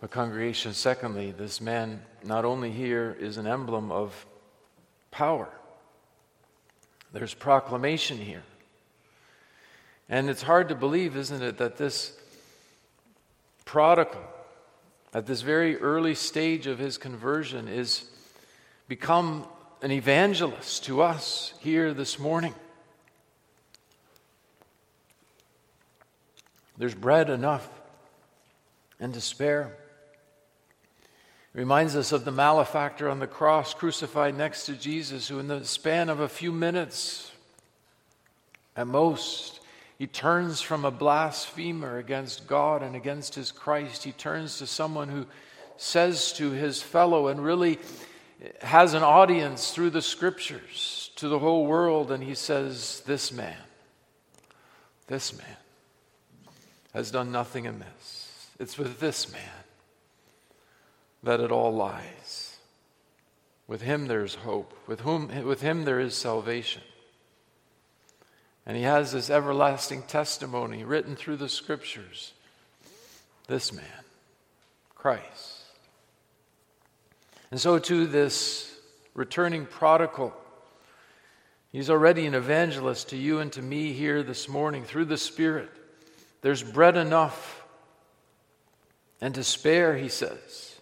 But, 0.01 0.11
congregation, 0.11 0.75
secondly, 0.75 1.33
this 1.33 1.61
man 1.61 2.03
not 2.23 2.45
only 2.45 2.71
here 2.71 3.17
is 3.19 3.39
an 3.39 3.47
emblem 3.47 3.91
of 3.91 4.27
power, 5.11 5.49
there's 7.13 7.33
proclamation 7.33 8.19
here. 8.19 8.43
And 10.11 10.29
it's 10.29 10.43
hard 10.43 10.69
to 10.69 10.75
believe, 10.75 11.17
isn't 11.17 11.43
it, 11.43 11.57
that 11.57 11.79
this 11.79 12.15
prodigal, 13.65 14.21
at 15.15 15.25
this 15.25 15.41
very 15.41 15.79
early 15.79 16.15
stage 16.15 16.67
of 16.67 16.79
his 16.79 16.99
conversion, 16.99 17.67
is 17.67 18.05
become 18.89 19.47
an 19.85 19.93
evangelist 19.93 20.85
to 20.85 21.03
us 21.03 21.53
here 21.61 21.93
this 21.93 22.19
morning. 22.19 22.55
There's 26.79 26.95
bread 26.95 27.29
enough 27.29 27.69
and 28.99 29.13
to 29.13 29.21
spare. 29.21 29.77
It 31.55 31.59
reminds 31.59 31.97
us 31.97 32.13
of 32.13 32.25
the 32.25 32.33
malefactor 32.33 33.11
on 33.11 33.19
the 33.19 33.27
cross 33.27 33.75
crucified 33.75 34.39
next 34.39 34.65
to 34.67 34.73
Jesus, 34.73 35.29
who, 35.29 35.39
in 35.39 35.49
the 35.49 35.67
span 35.67 36.09
of 36.09 36.19
a 36.19 36.31
few 36.31 36.51
minutes, 36.51 37.31
at 38.75 38.87
most, 38.87 39.61
he 39.99 40.07
turns 40.07 40.63
from 40.63 40.87
a 40.87 40.91
blasphemer 40.91 41.99
against 41.99 42.47
God 42.47 42.83
and 42.83 42.97
against 42.97 43.35
his 43.35 43.53
Christ. 43.53 44.03
He 44.03 44.13
turns 44.13 44.57
to 44.59 44.67
someone 44.67 45.11
who 45.11 45.27
says 45.77 46.33
to 46.39 46.53
his 46.53 46.81
fellow 46.81 47.29
and 47.29 47.45
really 47.45 47.79
has 48.61 48.95
an 48.95 49.03
audience 49.03 49.71
through 49.71 49.91
the 49.91 50.03
scriptures 50.03 51.11
to 51.17 51.29
the 51.29 51.39
whole 51.39 51.67
world, 51.67 52.11
and 52.11 52.23
he 52.23 52.35
says, 52.35 53.03
This 53.07 53.33
man, 53.33 53.57
this 55.07 55.37
man 55.37 55.57
has 56.93 57.11
done 57.11 57.33
nothing 57.33 57.67
amiss. 57.67 58.49
It's 58.59 58.79
with 58.79 59.01
this 59.01 59.33
man 59.33 59.41
that 61.23 61.41
it 61.41 61.51
all 61.51 61.73
lies. 61.73 62.57
With 63.67 63.83
him 63.83 64.07
there's 64.07 64.37
hope. 64.37 64.75
With, 64.87 65.01
whom, 65.01 65.45
with 65.45 65.61
him 65.63 65.85
there 65.85 66.01
is 66.01 66.15
salvation. 66.15 66.83
And 68.67 68.77
he 68.77 68.83
has 68.85 69.13
this 69.13 69.31
everlasting 69.31 70.03
testimony 70.03 70.85
written 70.85 71.17
through 71.17 71.37
the 71.37 71.49
scriptures. 71.49 72.33
This 73.47 73.73
man, 73.73 73.85
Christ. 74.95 75.64
And 77.55 77.61
so, 77.61 77.79
to 77.79 78.09
this 78.09 78.69
returning 79.15 79.65
prodigal, 79.67 80.35
he's 81.71 81.89
already 81.89 82.27
an 82.27 82.35
evangelist 82.35 83.11
to 83.11 83.17
you 83.17 83.39
and 83.39 83.53
to 83.53 83.63
me 83.63 83.93
here 83.93 84.25
this 84.25 84.49
morning 84.49 84.83
through 84.83 85.05
the 85.05 85.17
Spirit. 85.17 85.71
There's 86.43 86.65
bread 86.65 86.97
enough 86.97 87.65
and 89.21 89.37
to 89.37 89.45
spare, 89.45 89.97
he 89.97 90.09
says. 90.09 90.75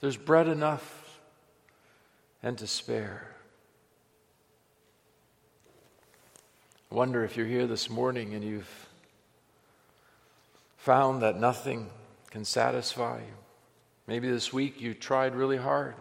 There's 0.00 0.18
bread 0.18 0.46
enough 0.46 1.18
and 2.42 2.58
to 2.58 2.66
spare. 2.66 3.34
I 6.92 6.96
wonder 6.96 7.24
if 7.24 7.34
you're 7.34 7.46
here 7.46 7.66
this 7.66 7.88
morning 7.88 8.34
and 8.34 8.44
you've 8.44 8.88
found 10.76 11.22
that 11.22 11.40
nothing 11.40 11.88
can 12.30 12.44
satisfy 12.44 13.20
you. 13.20 13.43
Maybe 14.06 14.30
this 14.30 14.52
week 14.52 14.80
you 14.80 14.94
tried 14.94 15.34
really 15.34 15.56
hard. 15.56 15.94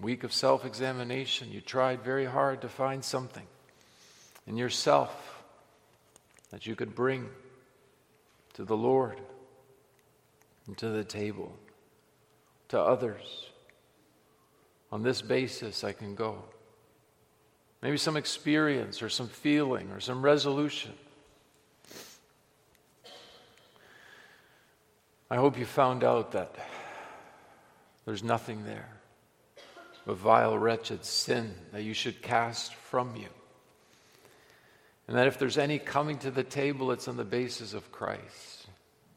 Week 0.00 0.24
of 0.24 0.32
self 0.32 0.64
examination, 0.64 1.52
you 1.52 1.60
tried 1.60 2.02
very 2.02 2.24
hard 2.24 2.62
to 2.62 2.68
find 2.68 3.04
something 3.04 3.46
in 4.46 4.56
yourself 4.56 5.44
that 6.50 6.66
you 6.66 6.74
could 6.74 6.94
bring 6.94 7.28
to 8.54 8.64
the 8.64 8.76
Lord 8.76 9.20
and 10.66 10.76
to 10.78 10.88
the 10.88 11.04
table 11.04 11.56
to 12.68 12.80
others. 12.80 13.48
On 14.90 15.02
this 15.02 15.22
basis, 15.22 15.84
I 15.84 15.92
can 15.92 16.14
go. 16.14 16.42
Maybe 17.82 17.96
some 17.98 18.16
experience 18.16 19.02
or 19.02 19.08
some 19.08 19.28
feeling 19.28 19.90
or 19.90 20.00
some 20.00 20.22
resolution. 20.22 20.92
I 25.30 25.36
hope 25.36 25.58
you 25.58 25.64
found 25.64 26.04
out 26.04 26.32
that 26.32 26.54
there's 28.04 28.22
nothing 28.22 28.64
there 28.64 28.88
but 30.06 30.16
vile, 30.16 30.58
wretched 30.58 31.04
sin 31.04 31.54
that 31.72 31.82
you 31.82 31.94
should 31.94 32.20
cast 32.20 32.74
from 32.74 33.16
you. 33.16 33.28
And 35.08 35.16
that 35.16 35.26
if 35.26 35.38
there's 35.38 35.58
any 35.58 35.78
coming 35.78 36.18
to 36.18 36.30
the 36.30 36.44
table, 36.44 36.90
it's 36.92 37.08
on 37.08 37.16
the 37.16 37.24
basis 37.24 37.74
of 37.74 37.90
Christ, 37.90 38.66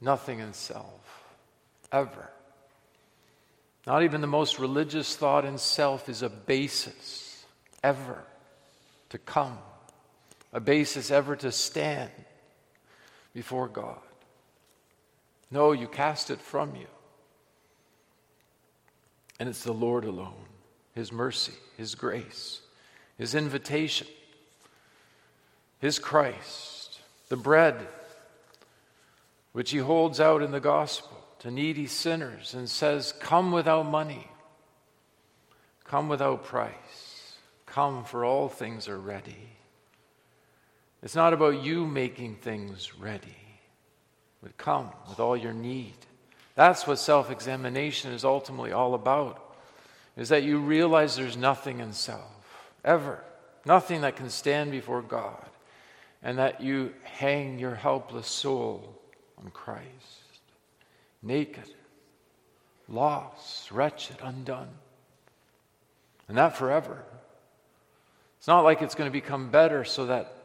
nothing 0.02 0.40
in 0.40 0.54
self, 0.54 1.36
ever. 1.92 2.30
Not 3.86 4.04
even 4.04 4.22
the 4.22 4.28
most 4.28 4.60
religious 4.60 5.16
thought 5.16 5.46
in 5.46 5.58
self 5.58 6.10
is 6.10 6.22
a 6.22 6.30
basis 6.30 7.46
ever 7.84 8.24
to 9.10 9.18
come, 9.18 9.58
a 10.52 10.60
basis 10.60 11.10
ever 11.10 11.36
to 11.38 11.52
stand 11.52 12.12
before 13.34 13.68
God. 13.68 14.00
No, 15.50 15.72
you 15.72 15.88
cast 15.88 16.30
it 16.30 16.42
from 16.42 16.76
you. 16.76 16.88
And 19.40 19.48
it's 19.48 19.64
the 19.64 19.74
Lord 19.74 20.04
alone, 20.04 20.46
His 20.94 21.12
mercy, 21.12 21.54
His 21.78 21.96
grace, 21.96 22.62
His 23.18 23.36
invitation, 23.36 24.08
His 25.80 26.00
Christ, 26.00 27.00
the 27.30 27.38
bread 27.38 27.76
which 29.54 29.72
He 29.72 29.78
holds 29.78 30.20
out 30.20 30.42
in 30.42 30.52
the 30.52 30.60
gospel 30.60 31.18
to 31.40 31.52
needy 31.52 31.88
sinners 31.88 32.54
and 32.54 32.70
says, 32.70 33.14
Come 33.20 33.52
without 33.52 33.86
money, 33.86 34.28
come 35.84 36.10
without 36.10 36.44
price, 36.44 37.38
come, 37.66 38.04
for 38.04 38.26
all 38.26 38.50
things 38.50 38.88
are 38.88 39.00
ready. 39.00 39.50
It's 41.04 41.16
not 41.16 41.34
about 41.34 41.64
you 41.64 41.86
making 41.86 42.38
things 42.38 42.98
ready, 43.00 43.38
but 44.42 44.58
come 44.58 44.90
with 45.10 45.20
all 45.20 45.36
your 45.36 45.54
need. 45.54 45.96
That's 46.56 46.88
what 46.88 47.00
self 47.00 47.30
examination 47.30 48.12
is 48.12 48.26
ultimately 48.26 48.72
all 48.72 48.94
about, 48.94 49.56
is 50.16 50.30
that 50.30 50.44
you 50.44 50.60
realize 50.60 51.16
there's 51.16 51.38
nothing 51.38 51.80
in 51.80 51.94
self, 51.94 52.72
ever, 52.84 53.24
nothing 53.66 54.02
that 54.02 54.16
can 54.16 54.30
stand 54.30 54.72
before 54.72 55.02
God, 55.02 55.46
and 56.24 56.38
that 56.38 56.62
you 56.62 56.94
hang 57.04 57.60
your 57.60 57.76
helpless 57.76 58.28
soul 58.28 59.00
on 59.38 59.52
Christ 59.52 60.28
naked, 61.22 61.70
lost, 62.88 63.72
wretched, 63.72 64.18
undone. 64.24 64.70
And 66.28 66.38
that 66.38 66.58
forever. 66.58 67.04
It's 68.38 68.48
not 68.48 68.62
like 68.62 68.82
it's 68.82 68.96
going 68.96 69.10
to 69.10 69.14
become 69.14 69.50
better 69.50 69.84
so 69.84 70.08
that 70.08 70.37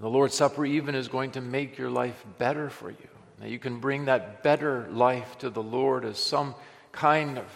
the 0.00 0.08
Lord's 0.08 0.34
Supper 0.34 0.66
even 0.66 0.94
is 0.94 1.08
going 1.08 1.32
to 1.32 1.40
make 1.40 1.78
your 1.78 1.90
life 1.90 2.24
better 2.38 2.68
for 2.68 2.90
you. 2.90 3.08
That 3.40 3.50
you 3.50 3.58
can 3.58 3.80
bring 3.80 4.06
that 4.06 4.42
better 4.42 4.88
life 4.90 5.38
to 5.38 5.50
the 5.50 5.62
Lord 5.62 6.04
as 6.04 6.18
some 6.18 6.54
kind 6.92 7.38
of 7.38 7.46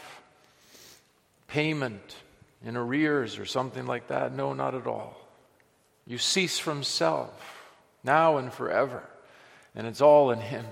payment 1.47 2.17
in 2.65 2.77
arrears 2.77 3.39
or 3.39 3.47
something 3.47 3.87
like 3.87 4.09
that. 4.09 4.35
No, 4.35 4.53
not 4.53 4.75
at 4.75 4.87
all. 4.87 5.17
You 6.07 6.19
cease 6.19 6.59
from 6.59 6.83
self 6.83 7.31
now 8.05 8.39
and 8.39 8.53
forever, 8.53 9.03
and 9.75 9.87
it's 9.87 10.01
all 10.01 10.31
in 10.31 10.41
Him. 10.41 10.65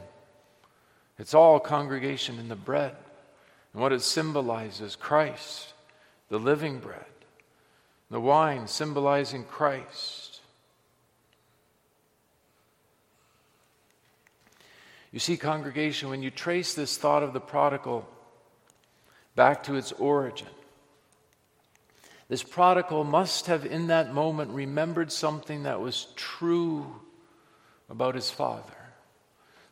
It's 1.19 1.35
all 1.35 1.61
congregation 1.61 2.39
in 2.39 2.49
the 2.49 2.57
bread. 2.57 2.95
And 3.73 3.83
what 3.83 3.93
it 3.93 4.03
symbolizes 4.03 4.97
Christ, 4.97 5.75
the 6.29 6.39
living 6.39 6.79
bread. 6.79 7.05
The 8.11 8.21
wine 8.21 8.69
symbolizing 8.69 9.45
Christ. 9.45 10.26
You 15.17 15.21
see, 15.21 15.39
congregation, 15.39 16.11
when 16.11 16.23
you 16.23 16.31
trace 16.31 16.75
this 16.75 16.99
thought 16.99 17.23
of 17.23 17.33
the 17.33 17.41
prodigal 17.41 18.07
back 19.35 19.63
to 19.63 19.77
its 19.77 19.91
origin, 19.93 20.47
this 22.29 22.43
prodigal 22.43 23.03
must 23.03 23.47
have, 23.47 23.65
in 23.65 23.87
that 23.87 24.13
moment, 24.13 24.51
remembered 24.51 25.11
something 25.11 25.63
that 25.63 25.81
was 25.81 26.09
true 26.17 27.01
about 27.89 28.15
his 28.15 28.31
father 28.31 28.75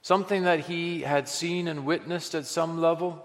something 0.01 0.45
that 0.45 0.61
he 0.61 1.03
had 1.03 1.29
seen 1.29 1.69
and 1.69 1.85
witnessed 1.85 2.35
at 2.35 2.47
some 2.47 2.81
level, 2.81 3.23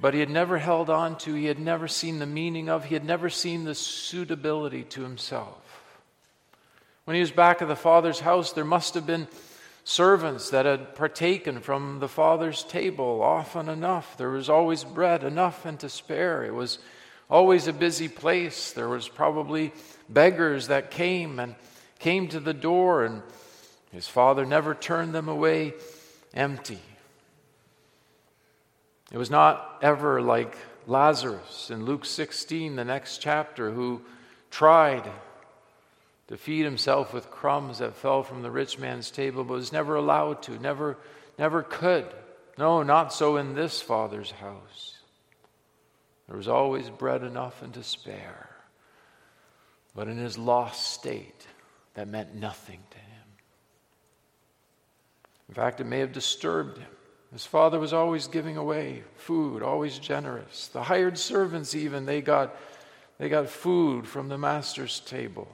but 0.00 0.14
he 0.14 0.20
had 0.20 0.30
never 0.30 0.56
held 0.56 0.88
on 0.88 1.18
to, 1.18 1.34
he 1.34 1.44
had 1.44 1.58
never 1.58 1.86
seen 1.86 2.18
the 2.18 2.24
meaning 2.24 2.70
of, 2.70 2.86
he 2.86 2.94
had 2.94 3.04
never 3.04 3.28
seen 3.28 3.64
the 3.64 3.74
suitability 3.74 4.84
to 4.84 5.02
himself. 5.02 5.58
When 7.04 7.14
he 7.14 7.20
was 7.20 7.30
back 7.30 7.60
at 7.60 7.68
the 7.68 7.76
Father's 7.76 8.20
house, 8.20 8.52
there 8.52 8.64
must 8.64 8.94
have 8.94 9.06
been 9.06 9.28
servants 9.84 10.50
that 10.50 10.66
had 10.66 10.94
partaken 10.94 11.60
from 11.60 11.98
the 12.00 12.08
Father's 12.08 12.62
table 12.64 13.22
often 13.22 13.68
enough. 13.68 14.16
There 14.16 14.30
was 14.30 14.48
always 14.48 14.84
bread 14.84 15.24
enough 15.24 15.64
and 15.64 15.78
to 15.80 15.88
spare. 15.88 16.44
It 16.44 16.54
was 16.54 16.78
always 17.28 17.66
a 17.66 17.72
busy 17.72 18.08
place. 18.08 18.72
There 18.72 18.88
was 18.88 19.08
probably 19.08 19.72
beggars 20.08 20.68
that 20.68 20.90
came 20.90 21.38
and 21.38 21.54
came 21.98 22.28
to 22.28 22.40
the 22.40 22.54
door 22.54 23.04
and 23.04 23.22
his 23.92 24.06
father 24.06 24.46
never 24.46 24.74
turned 24.74 25.14
them 25.14 25.28
away 25.28 25.74
empty. 26.34 26.80
It 29.12 29.18
was 29.18 29.30
not 29.30 29.78
ever 29.82 30.22
like 30.22 30.56
Lazarus 30.86 31.70
in 31.70 31.84
Luke 31.84 32.04
16, 32.04 32.76
the 32.76 32.84
next 32.84 33.18
chapter, 33.18 33.72
who 33.72 34.02
tried 34.50 35.10
to 36.30 36.36
feed 36.36 36.64
himself 36.64 37.12
with 37.12 37.30
crumbs 37.30 37.78
that 37.78 37.96
fell 37.96 38.22
from 38.22 38.42
the 38.42 38.50
rich 38.50 38.78
man's 38.78 39.10
table, 39.10 39.42
but 39.42 39.54
was 39.54 39.72
never 39.72 39.96
allowed 39.96 40.42
to, 40.44 40.58
never, 40.60 40.96
never 41.38 41.62
could. 41.62 42.06
No, 42.56 42.84
not 42.84 43.12
so 43.12 43.36
in 43.36 43.54
this 43.54 43.82
father's 43.82 44.30
house. 44.30 44.96
There 46.28 46.36
was 46.36 46.46
always 46.46 46.88
bread 46.88 47.24
enough 47.24 47.62
and 47.62 47.74
to 47.74 47.82
spare. 47.82 48.48
But 49.96 50.06
in 50.06 50.18
his 50.18 50.38
lost 50.38 50.94
state, 50.94 51.48
that 51.94 52.06
meant 52.06 52.36
nothing 52.36 52.78
to 52.90 52.98
him. 52.98 53.06
In 55.48 55.54
fact, 55.56 55.80
it 55.80 55.86
may 55.86 55.98
have 55.98 56.12
disturbed 56.12 56.78
him. 56.78 56.86
His 57.32 57.44
father 57.44 57.80
was 57.80 57.92
always 57.92 58.28
giving 58.28 58.56
away 58.56 59.02
food, 59.16 59.64
always 59.64 59.98
generous. 59.98 60.68
The 60.68 60.84
hired 60.84 61.18
servants, 61.18 61.74
even, 61.74 62.06
they 62.06 62.20
got, 62.20 62.54
they 63.18 63.28
got 63.28 63.48
food 63.48 64.06
from 64.06 64.28
the 64.28 64.38
master's 64.38 65.00
table. 65.00 65.48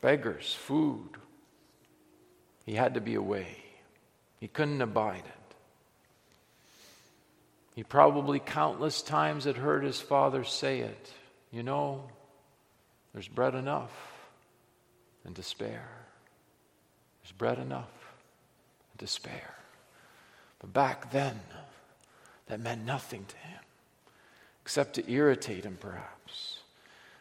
Beggars, 0.00 0.54
food. 0.54 1.10
He 2.64 2.74
had 2.74 2.94
to 2.94 3.00
be 3.00 3.14
away, 3.14 3.56
he 4.40 4.48
couldn't 4.48 4.82
abide 4.82 5.24
it. 5.24 5.54
He 7.74 7.84
probably 7.84 8.40
countless 8.40 9.02
times 9.02 9.44
had 9.44 9.56
heard 9.56 9.84
his 9.84 10.00
father 10.00 10.42
say 10.42 10.80
it. 10.80 11.12
You 11.52 11.62
know, 11.62 12.02
there's 13.12 13.28
bread 13.28 13.54
enough 13.54 13.92
and 15.24 15.36
to 15.36 15.44
spare. 15.44 15.88
There's 17.22 17.32
bread 17.32 17.58
enough 17.58 17.88
and 18.92 18.98
to 18.98 19.06
spare. 19.06 19.54
But 20.58 20.72
back 20.72 21.12
then, 21.12 21.38
that 22.48 22.58
meant 22.58 22.84
nothing 22.84 23.24
to 23.28 23.36
him, 23.36 23.60
except 24.62 24.94
to 24.94 25.10
irritate 25.10 25.64
him, 25.64 25.78
perhaps. 25.78 26.58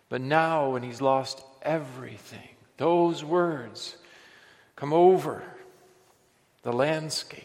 But 0.10 0.22
now, 0.22 0.72
when 0.72 0.82
he's 0.82 1.02
lost 1.02 1.44
everything, 1.62 2.57
those 2.78 3.24
words 3.24 3.98
come 4.76 4.94
over 4.94 5.44
the 6.62 6.72
landscape, 6.72 7.44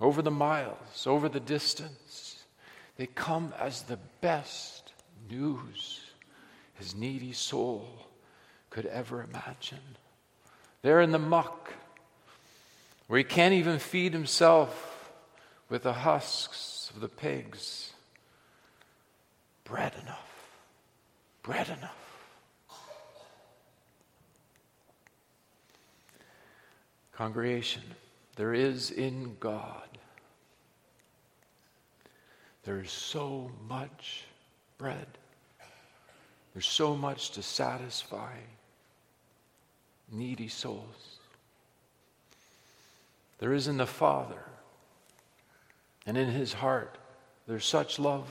over 0.00 0.22
the 0.22 0.30
miles, 0.30 1.06
over 1.06 1.28
the 1.28 1.40
distance. 1.40 2.42
They 2.96 3.06
come 3.06 3.52
as 3.58 3.82
the 3.82 3.98
best 4.20 4.92
news 5.30 6.00
his 6.74 6.94
needy 6.94 7.32
soul 7.32 7.88
could 8.70 8.86
ever 8.86 9.22
imagine. 9.22 9.78
There 10.82 11.00
in 11.00 11.12
the 11.12 11.18
muck, 11.18 11.72
where 13.06 13.18
he 13.18 13.24
can't 13.24 13.54
even 13.54 13.78
feed 13.78 14.12
himself 14.12 15.10
with 15.68 15.82
the 15.82 15.92
husks 15.92 16.90
of 16.94 17.00
the 17.00 17.08
pigs. 17.08 17.92
Bread 19.64 19.92
enough. 20.02 20.58
Bread 21.42 21.68
enough. 21.68 22.03
Congregation, 27.16 27.82
there 28.36 28.54
is 28.54 28.90
in 28.90 29.36
God, 29.40 29.88
there 32.64 32.80
is 32.80 32.90
so 32.90 33.50
much 33.68 34.24
bread. 34.78 35.06
There's 36.52 36.66
so 36.66 36.96
much 36.96 37.32
to 37.32 37.42
satisfy 37.42 38.36
needy 40.10 40.46
souls. 40.46 41.18
There 43.38 43.52
is 43.52 43.66
in 43.66 43.76
the 43.76 43.86
Father 43.86 44.42
and 46.06 46.16
in 46.16 46.28
his 46.28 46.52
heart, 46.52 46.96
there's 47.46 47.64
such 47.64 47.98
love 47.98 48.28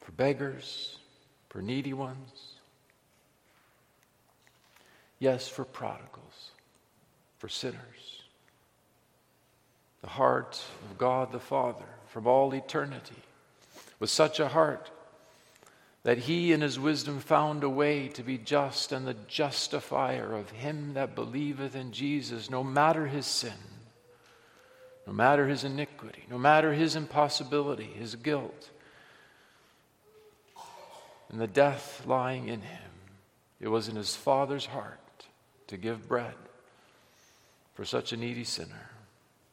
for 0.00 0.12
beggars, 0.12 0.98
for 1.48 1.62
needy 1.62 1.92
ones. 1.92 2.59
Yes, 5.20 5.48
for 5.48 5.64
prodigals, 5.64 6.50
for 7.38 7.48
sinners. 7.48 8.22
The 10.00 10.08
heart 10.08 10.64
of 10.90 10.96
God 10.96 11.30
the 11.30 11.38
Father 11.38 11.84
from 12.08 12.26
all 12.26 12.54
eternity, 12.54 13.22
with 14.00 14.10
such 14.10 14.40
a 14.40 14.48
heart 14.48 14.90
that 16.02 16.16
he 16.16 16.52
in 16.52 16.62
his 16.62 16.78
wisdom 16.78 17.20
found 17.20 17.62
a 17.62 17.68
way 17.68 18.08
to 18.08 18.22
be 18.22 18.38
just 18.38 18.92
and 18.92 19.06
the 19.06 19.16
justifier 19.28 20.34
of 20.34 20.50
him 20.50 20.94
that 20.94 21.14
believeth 21.14 21.76
in 21.76 21.92
Jesus, 21.92 22.48
no 22.48 22.64
matter 22.64 23.06
his 23.06 23.26
sin, 23.26 23.52
no 25.06 25.12
matter 25.12 25.46
his 25.46 25.64
iniquity, 25.64 26.24
no 26.30 26.38
matter 26.38 26.72
his 26.72 26.96
impossibility, 26.96 27.84
his 27.84 28.14
guilt, 28.14 28.70
and 31.28 31.38
the 31.38 31.46
death 31.46 32.02
lying 32.06 32.48
in 32.48 32.62
him. 32.62 32.90
It 33.60 33.68
was 33.68 33.88
in 33.88 33.96
his 33.96 34.16
Father's 34.16 34.64
heart 34.64 34.99
to 35.70 35.76
give 35.76 36.08
bread 36.08 36.34
for 37.74 37.84
such 37.84 38.12
a 38.12 38.16
needy 38.16 38.42
sinner. 38.42 38.90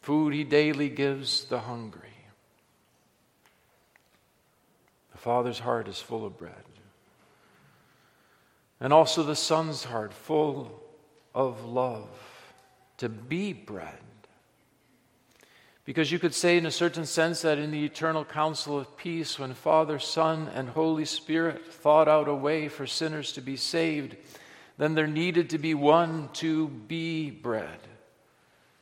Food 0.01 0.33
he 0.33 0.43
daily 0.43 0.89
gives 0.89 1.45
the 1.45 1.59
hungry. 1.59 2.01
The 5.11 5.19
Father's 5.19 5.59
heart 5.59 5.87
is 5.87 5.99
full 5.99 6.25
of 6.25 6.35
bread. 6.35 6.53
And 8.79 8.91
also 8.91 9.21
the 9.21 9.35
Son's 9.35 9.83
heart, 9.83 10.11
full 10.11 10.81
of 11.35 11.63
love, 11.65 12.09
to 12.97 13.09
be 13.09 13.53
bread. 13.53 13.93
Because 15.85 16.11
you 16.11 16.17
could 16.17 16.33
say, 16.33 16.57
in 16.57 16.65
a 16.65 16.71
certain 16.71 17.05
sense, 17.05 17.43
that 17.43 17.59
in 17.59 17.69
the 17.69 17.85
eternal 17.85 18.25
council 18.25 18.79
of 18.79 18.97
peace, 18.97 19.37
when 19.37 19.53
Father, 19.53 19.99
Son, 19.99 20.49
and 20.55 20.69
Holy 20.69 21.05
Spirit 21.05 21.71
thought 21.71 22.07
out 22.07 22.27
a 22.27 22.33
way 22.33 22.69
for 22.69 22.87
sinners 22.87 23.31
to 23.33 23.41
be 23.41 23.55
saved, 23.55 24.15
then 24.77 24.95
there 24.95 25.07
needed 25.07 25.49
to 25.51 25.57
be 25.57 25.73
one 25.73 26.29
to 26.33 26.67
be 26.67 27.29
bread, 27.29 27.79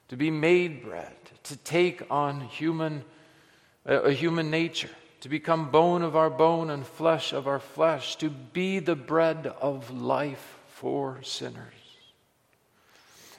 to 0.09 0.17
be 0.17 0.31
made 0.31 0.83
bread, 0.83 1.15
to 1.43 1.57
take 1.57 2.03
on 2.11 2.41
human, 2.41 3.03
uh, 3.87 4.01
a 4.01 4.11
human 4.11 4.49
nature 4.49 4.89
to 5.25 5.29
become 5.29 5.71
bone 5.71 6.03
of 6.03 6.15
our 6.15 6.29
bone 6.29 6.69
and 6.69 6.85
flesh 6.85 7.33
of 7.33 7.47
our 7.47 7.57
flesh, 7.57 8.15
to 8.17 8.29
be 8.29 8.77
the 8.77 8.95
bread 8.95 9.47
of 9.59 9.89
life 9.89 10.59
for 10.67 11.19
sinners. 11.23 11.73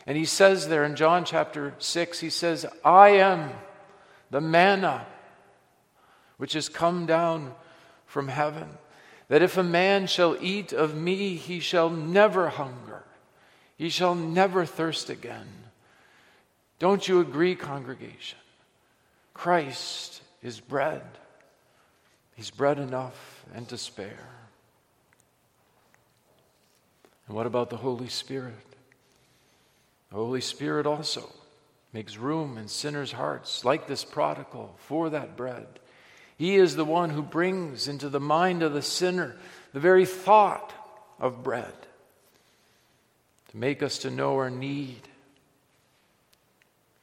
And 0.04 0.18
he 0.18 0.24
says 0.24 0.66
there 0.66 0.82
in 0.82 0.96
John 0.96 1.24
chapter 1.24 1.74
6, 1.78 2.18
he 2.18 2.28
says, 2.28 2.66
I 2.84 3.10
am 3.10 3.52
the 4.32 4.40
manna 4.40 5.06
which 6.38 6.54
has 6.54 6.68
come 6.68 7.06
down 7.06 7.54
from 8.04 8.26
heaven, 8.26 8.68
that 9.28 9.42
if 9.42 9.56
a 9.56 9.62
man 9.62 10.06
shall 10.06 10.36
eat 10.40 10.72
of 10.72 10.94
me, 10.94 11.34
he 11.34 11.60
shall 11.60 11.90
never 11.90 12.48
hunger, 12.48 13.04
he 13.76 13.88
shall 13.88 14.14
never 14.14 14.64
thirst 14.64 15.10
again. 15.10 15.48
Don't 16.78 17.08
you 17.08 17.20
agree, 17.20 17.54
congregation? 17.54 18.38
Christ 19.34 20.22
is 20.42 20.60
bread. 20.60 21.02
He's 22.34 22.50
bread 22.50 22.78
enough 22.78 23.44
and 23.54 23.68
to 23.68 23.78
spare. 23.78 24.28
And 27.26 27.36
what 27.36 27.46
about 27.46 27.70
the 27.70 27.78
Holy 27.78 28.08
Spirit? 28.08 28.54
The 30.10 30.16
Holy 30.16 30.40
Spirit 30.40 30.86
also 30.86 31.28
makes 31.92 32.16
room 32.16 32.58
in 32.58 32.68
sinners' 32.68 33.12
hearts, 33.12 33.64
like 33.64 33.86
this 33.86 34.04
prodigal, 34.04 34.74
for 34.78 35.10
that 35.10 35.36
bread. 35.36 35.66
He 36.36 36.56
is 36.56 36.76
the 36.76 36.84
one 36.84 37.10
who 37.10 37.22
brings 37.22 37.88
into 37.88 38.08
the 38.08 38.20
mind 38.20 38.62
of 38.62 38.72
the 38.72 38.82
sinner 38.82 39.36
the 39.72 39.80
very 39.80 40.04
thought 40.04 40.72
of 41.18 41.42
bread 41.42 41.74
to 43.50 43.56
make 43.56 43.82
us 43.82 43.98
to 43.98 44.10
know 44.10 44.36
our 44.36 44.50
need, 44.50 45.00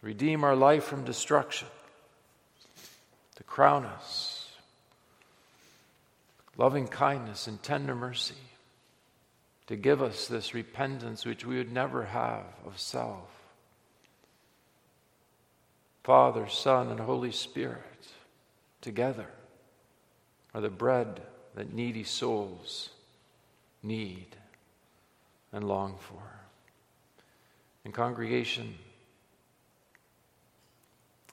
redeem 0.02 0.44
our 0.44 0.56
life 0.56 0.84
from 0.84 1.04
destruction, 1.04 1.68
to 3.36 3.44
crown 3.44 3.86
us 3.86 4.44
loving 6.58 6.88
kindness 6.88 7.48
and 7.48 7.62
tender 7.64 7.96
mercy 7.96 8.36
to 9.68 9.76
give 9.76 10.02
us 10.02 10.28
this 10.28 10.54
repentance 10.54 11.26
which 11.26 11.46
we 11.46 11.58
would 11.58 11.72
never 11.72 12.04
have 12.04 12.46
of 12.66 12.80
self. 12.80 13.30
Father, 16.04 16.48
Son, 16.50 16.90
and 16.90 17.00
Holy 17.00 17.32
Spirit 17.32 17.82
together 18.84 19.26
are 20.54 20.62
the 20.62 20.70
bread 20.70 21.22
that 21.56 21.74
needy 21.74 22.04
souls 22.04 22.90
need 23.82 24.28
and 25.52 25.68
long 25.68 25.98
for. 26.00 26.22
In 27.86 27.92
congregation, 27.92 28.76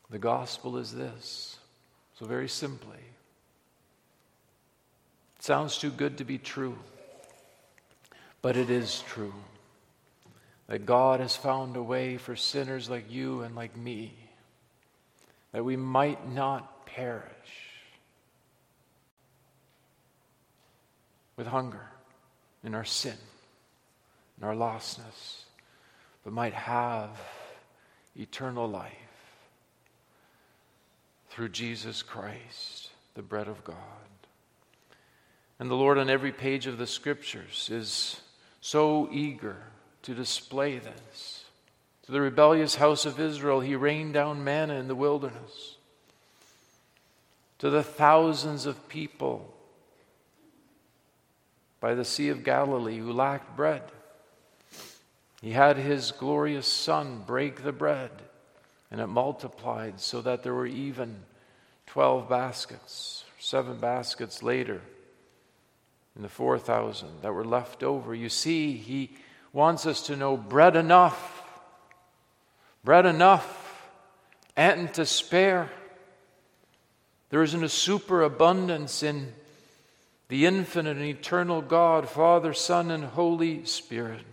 the 0.08 0.18
gospel 0.18 0.78
is 0.78 0.94
this. 0.94 1.58
So, 2.18 2.26
very 2.26 2.48
simply, 2.48 2.98
it 5.36 5.42
sounds 5.42 5.78
too 5.78 5.90
good 5.90 6.18
to 6.18 6.24
be 6.24 6.38
true, 6.38 6.78
but 8.42 8.56
it 8.56 8.68
is 8.68 9.02
true 9.08 9.34
that 10.66 10.86
God 10.86 11.20
has 11.20 11.34
found 11.34 11.76
a 11.76 11.82
way 11.82 12.16
for 12.16 12.36
sinners 12.36 12.90
like 12.90 13.10
you 13.10 13.42
and 13.42 13.56
like 13.56 13.76
me 13.76 14.12
that 15.52 15.64
we 15.64 15.76
might 15.76 16.28
not 16.28 16.79
perish 16.94 17.24
with 21.37 21.46
hunger 21.46 21.87
in 22.62 22.74
our 22.74 22.85
sin, 22.85 23.16
in 24.38 24.46
our 24.46 24.55
lostness, 24.55 25.44
but 26.22 26.33
might 26.33 26.55
have 26.55 27.11
eternal 28.16 28.68
life 28.68 28.92
through 31.31 31.48
Jesus 31.48 32.03
Christ, 32.03 32.90
the 33.14 33.22
bread 33.22 33.48
of 33.48 33.64
God. 33.64 33.76
And 35.59 35.70
the 35.70 35.76
Lord, 35.76 35.98
on 35.98 36.11
every 36.11 36.33
page 36.33 36.66
of 36.66 36.79
the 36.79 36.87
scriptures, 36.87 37.68
is 37.70 38.20
so 38.61 39.09
eager 39.12 39.57
to 40.03 40.14
display 40.14 40.79
this. 40.79 41.44
To 42.05 42.12
the 42.12 42.20
rebellious 42.20 42.74
house 42.74 43.07
of 43.07 43.20
Israel, 43.20 43.61
he 43.61 43.76
rained 43.76 44.14
down 44.14 44.42
manna 44.42 44.74
in 44.74 44.88
the 44.88 44.94
wilderness. 44.94 45.76
To 47.61 47.68
the 47.68 47.83
thousands 47.83 48.64
of 48.64 48.88
people 48.88 49.55
by 51.79 51.94
the 51.94 52.07
Sea 52.07 52.31
of 52.31 52.42
Galilee 52.42 52.99
who 52.99 53.12
lacked 53.12 53.55
bread, 53.55 53.83
he 55.42 55.53
had 55.53 55.77
his 55.77 56.11
glorious 56.11 56.66
Son 56.66 57.23
break 57.27 57.62
the 57.62 57.73
bread, 57.73 58.11
and 58.90 59.01
it 59.01 59.07
multiplied 59.07 60.01
so 60.01 60.23
that 60.23 60.42
there 60.42 60.55
were 60.55 60.66
even 60.66 61.20
12 61.87 62.31
baskets, 62.31 63.25
seven 63.38 63.79
baskets 63.79 64.42
later 64.42 64.81
in 66.16 66.23
the 66.23 66.29
4,000 66.29 67.20
that 67.20 67.33
were 67.33 67.44
left 67.44 67.83
over. 67.83 68.14
You 68.14 68.31
see, 68.31 68.73
he 68.73 69.11
wants 69.53 69.85
us 69.85 70.07
to 70.07 70.16
know 70.16 70.37
bread 70.37 70.77
enough, 70.77 71.42
bread 72.85 73.05
enough, 73.05 73.87
and 74.57 74.92
to 74.94 75.05
spare. 75.05 75.70
There 77.30 77.42
isn't 77.42 77.64
a 77.64 77.68
superabundance 77.68 79.02
in 79.02 79.32
the 80.28 80.46
infinite 80.46 80.96
and 80.96 81.06
eternal 81.06 81.62
God, 81.62 82.08
Father, 82.08 82.52
Son, 82.52 82.90
and 82.90 83.04
Holy 83.04 83.64
Spirit. 83.64 84.24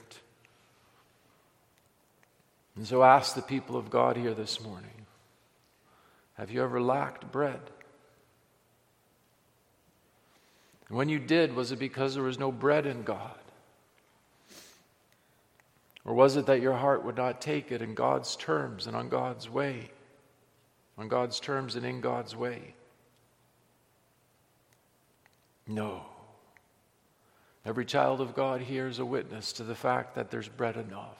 And 2.75 2.87
so 2.87 3.03
ask 3.03 3.33
the 3.33 3.41
people 3.41 3.75
of 3.77 3.89
God 3.89 4.17
here 4.17 4.33
this 4.33 4.61
morning 4.61 4.91
have 6.35 6.51
you 6.51 6.63
ever 6.63 6.79
lacked 6.79 7.31
bread? 7.31 7.59
And 10.87 10.97
when 10.97 11.09
you 11.09 11.17
did, 11.19 11.55
was 11.55 11.71
it 11.71 11.79
because 11.79 12.13
there 12.13 12.23
was 12.23 12.37
no 12.37 12.51
bread 12.51 12.85
in 12.85 13.01
God? 13.01 13.39
Or 16.05 16.13
was 16.13 16.37
it 16.37 16.45
that 16.45 16.61
your 16.61 16.75
heart 16.75 17.03
would 17.03 17.17
not 17.17 17.41
take 17.41 17.71
it 17.71 17.81
in 17.81 17.95
God's 17.95 18.35
terms 18.35 18.87
and 18.87 18.95
on 18.95 19.09
God's 19.09 19.49
way? 19.49 19.89
On 20.97 21.07
God's 21.07 21.39
terms 21.39 21.75
and 21.75 21.85
in 21.85 21.99
God's 21.99 22.35
way? 22.35 22.75
No. 25.67 26.03
Every 27.65 27.85
child 27.85 28.21
of 28.21 28.33
God 28.33 28.61
here 28.61 28.87
is 28.87 28.99
a 28.99 29.05
witness 29.05 29.51
to 29.53 29.63
the 29.63 29.75
fact 29.75 30.15
that 30.15 30.31
there's 30.31 30.47
bread 30.47 30.77
enough 30.77 31.17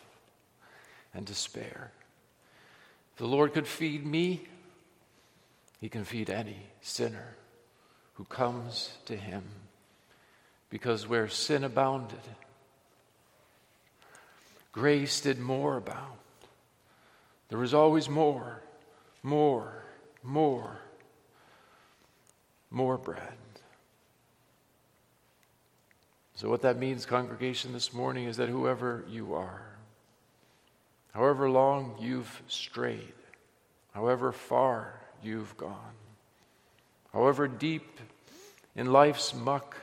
and 1.14 1.28
to 1.28 1.36
spare. 1.36 1.92
If 3.14 3.18
the 3.18 3.28
Lord 3.28 3.54
could 3.54 3.68
feed 3.68 4.06
me, 4.06 4.48
he 5.82 5.90
can 5.90 6.06
feed 6.06 6.30
any 6.30 6.58
sinner 6.82 7.36
who 8.14 8.24
comes 8.24 8.98
to 9.06 9.18
him. 9.18 9.44
Because 10.70 11.08
where 11.08 11.28
sin 11.28 11.64
abounded, 11.64 12.20
grace 14.72 15.22
did 15.22 15.40
more 15.40 15.78
abound. 15.78 16.20
There 17.50 17.60
was 17.60 17.74
always 17.74 18.10
more, 18.10 18.62
more, 19.24 19.84
more, 20.24 20.78
more 22.70 22.98
bread. 22.98 23.34
So, 26.38 26.52
what 26.52 26.62
that 26.62 26.78
means, 26.78 27.08
congregation, 27.08 27.74
this 27.74 27.92
morning 27.92 28.26
is 28.26 28.38
that 28.38 28.48
whoever 28.48 29.04
you 29.10 29.34
are, 29.34 29.64
however 31.12 31.50
long 31.50 31.96
you've 32.00 32.44
strayed, 32.48 33.16
however 33.92 34.32
far 34.32 35.02
you've 35.24 35.58
gone. 35.58 35.96
However 37.12 37.48
deep 37.48 38.00
in 38.76 38.92
life's 38.92 39.34
muck 39.34 39.78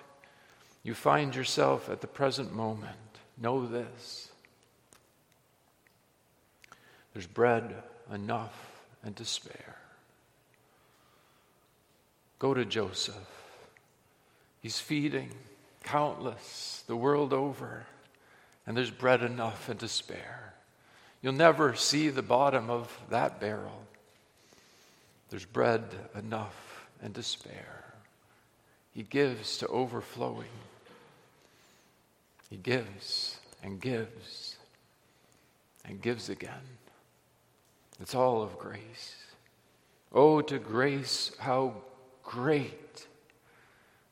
you 0.85 0.95
find 0.95 1.35
yourself 1.35 1.91
at 1.91 2.01
the 2.01 2.07
present 2.07 2.55
moment, 2.55 2.95
know 3.37 3.67
this 3.67 4.31
there's 7.15 7.27
bread 7.27 7.83
enough 8.13 8.85
and 9.03 9.17
to 9.17 9.25
spare. 9.25 9.77
Go 12.39 12.55
to 12.55 12.65
Joseph. 12.65 13.17
He's 14.63 14.79
feeding 14.79 15.33
countless 15.85 16.83
the 16.87 16.97
world 16.97 17.33
over, 17.33 17.87
and 18.67 18.77
there's 18.77 18.91
bread 18.91 19.23
enough 19.23 19.69
and 19.69 19.79
to 19.81 19.89
spare. 19.89 20.55
You'll 21.23 21.33
never 21.33 21.75
see 21.75 22.09
the 22.09 22.23
bottom 22.23 22.69
of 22.69 22.99
that 23.11 23.41
barrel. 23.41 23.83
There's 25.31 25.45
bread 25.45 25.85
enough 26.19 26.87
and 27.03 27.15
to 27.15 27.23
spare. 27.23 27.85
He 28.93 29.03
gives 29.03 29.59
to 29.59 29.67
overflowing. 29.69 30.49
He 32.51 32.57
gives 32.57 33.39
and 33.63 33.81
gives 33.81 34.57
and 35.85 36.01
gives 36.01 36.29
again. 36.29 36.79
It's 38.01 38.15
all 38.15 38.43
of 38.43 38.59
grace. 38.59 39.17
Oh, 40.13 40.41
to 40.43 40.59
grace, 40.59 41.33
how 41.39 41.75
great 42.23 43.07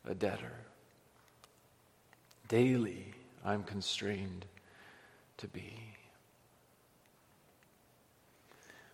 a 0.09 0.15
debtor. 0.15 0.53
Daily 2.53 3.07
I'm 3.47 3.63
constrained 3.63 4.45
to 5.39 5.49
be. 5.49 5.73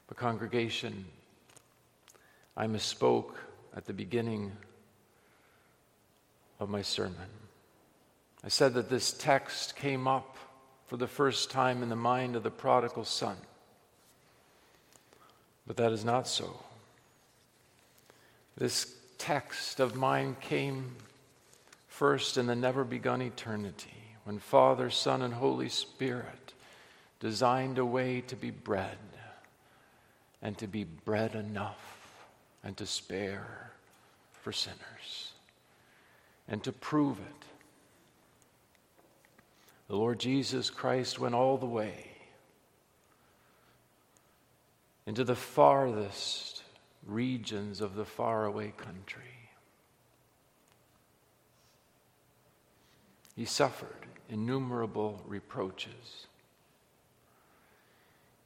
But, 0.06 0.16
congregation, 0.16 1.06
I 2.56 2.68
misspoke 2.68 3.32
at 3.76 3.84
the 3.84 3.92
beginning 3.92 4.52
of 6.60 6.70
my 6.70 6.82
sermon. 6.82 7.16
I 8.44 8.48
said 8.48 8.74
that 8.74 8.90
this 8.90 9.12
text 9.12 9.74
came 9.74 10.06
up 10.06 10.36
for 10.86 10.96
the 10.96 11.08
first 11.08 11.50
time 11.50 11.82
in 11.82 11.88
the 11.88 11.96
mind 11.96 12.36
of 12.36 12.44
the 12.44 12.52
prodigal 12.52 13.04
son. 13.04 13.38
But 15.66 15.76
that 15.78 15.90
is 15.90 16.04
not 16.04 16.28
so. 16.28 16.62
This 18.56 18.94
text 19.18 19.80
of 19.80 19.96
mine 19.96 20.36
came 20.40 20.94
first 21.98 22.38
in 22.38 22.46
the 22.46 22.54
never 22.54 22.84
begun 22.84 23.20
eternity 23.20 23.90
when 24.22 24.38
Father, 24.38 24.88
Son, 24.88 25.20
and 25.20 25.34
Holy 25.34 25.68
Spirit 25.68 26.54
designed 27.18 27.76
a 27.76 27.84
way 27.84 28.20
to 28.20 28.36
be 28.36 28.52
bread 28.52 28.98
and 30.40 30.56
to 30.58 30.68
be 30.68 30.84
bread 30.84 31.34
enough 31.34 32.24
and 32.62 32.76
to 32.76 32.86
spare 32.86 33.72
for 34.30 34.52
sinners 34.52 35.32
and 36.46 36.62
to 36.62 36.70
prove 36.70 37.18
it. 37.18 37.46
The 39.88 39.96
Lord 39.96 40.20
Jesus 40.20 40.70
Christ 40.70 41.18
went 41.18 41.34
all 41.34 41.58
the 41.58 41.66
way 41.66 42.12
into 45.04 45.24
the 45.24 45.34
farthest 45.34 46.62
regions 47.04 47.80
of 47.80 47.96
the 47.96 48.04
faraway 48.04 48.72
country. 48.76 49.47
He 53.38 53.44
suffered 53.44 54.08
innumerable 54.28 55.22
reproaches, 55.24 56.26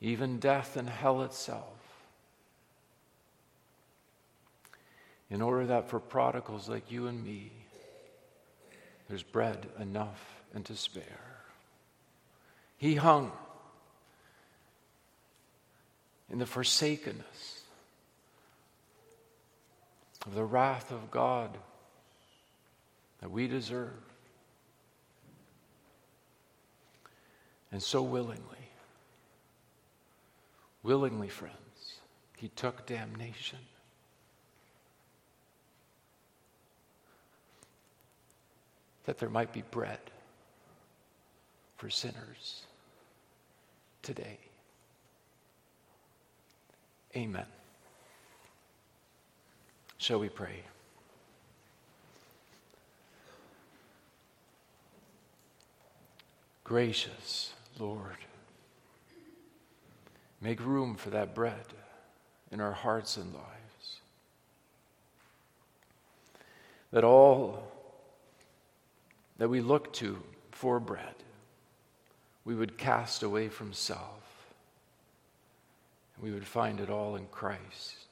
even 0.02 0.38
death 0.38 0.76
and 0.76 0.87
hell 0.87 1.22
itself 1.22 2.05
in 5.31 5.40
order 5.40 5.64
that 5.64 5.88
for 5.88 5.98
prodigals 5.98 6.68
like 6.68 6.90
you 6.90 7.07
and 7.07 7.24
me, 7.24 7.52
there's 9.09 9.22
bread 9.22 9.66
enough 9.81 10.42
and 10.55 10.62
to 10.66 10.76
spare. 10.76 11.40
He 12.76 12.96
hung 12.96 13.33
in 16.31 16.38
the 16.38 16.44
forsakenness 16.44 17.62
of 20.26 20.35
the 20.35 20.44
wrath 20.44 20.90
of 20.90 21.11
God 21.11 21.57
that 23.22 23.31
we 23.31 23.48
deserve. 23.48 24.12
And 27.73 27.83
so 27.83 28.03
willingly, 28.03 28.69
willingly, 30.83 31.29
friends, 31.29 31.57
he 32.37 32.49
took 32.49 32.85
damnation 32.85 33.59
that 39.07 39.19
there 39.19 39.31
might 39.31 39.55
be 39.55 39.63
bread 39.71 39.99
for 41.79 41.89
sinners 41.89 42.63
today. 44.03 44.39
Amen. 47.17 47.47
Shall 49.97 50.21
we 50.21 50.29
pray? 50.29 50.63
Gracious 56.65 57.55
Lord, 57.79 58.19
make 60.41 60.65
room 60.65 60.95
for 60.95 61.11
that 61.11 61.35
bread 61.35 61.67
in 62.51 62.61
our 62.61 62.73
hearts 62.73 63.17
and 63.17 63.33
lives. 63.33 64.01
That 66.93 67.05
all 67.05 67.63
that 69.39 69.49
we 69.49 69.61
look 69.61 69.93
to 69.95 70.23
for 70.51 70.79
bread 70.79 71.15
we 72.45 72.55
would 72.55 72.77
cast 72.77 73.23
away 73.23 73.49
from 73.49 73.73
self. 73.73 74.47
And 76.17 76.25
we 76.25 76.33
would 76.33 76.47
find 76.47 76.81
it 76.81 76.91
all 76.91 77.17
in 77.17 77.27
Christ. 77.27 78.07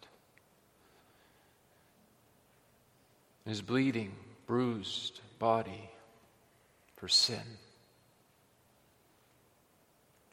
His 3.46 3.62
bleeding, 3.62 4.12
bruised 4.46 5.20
body 5.38 5.90
for 6.96 7.09
sin. 7.09 7.42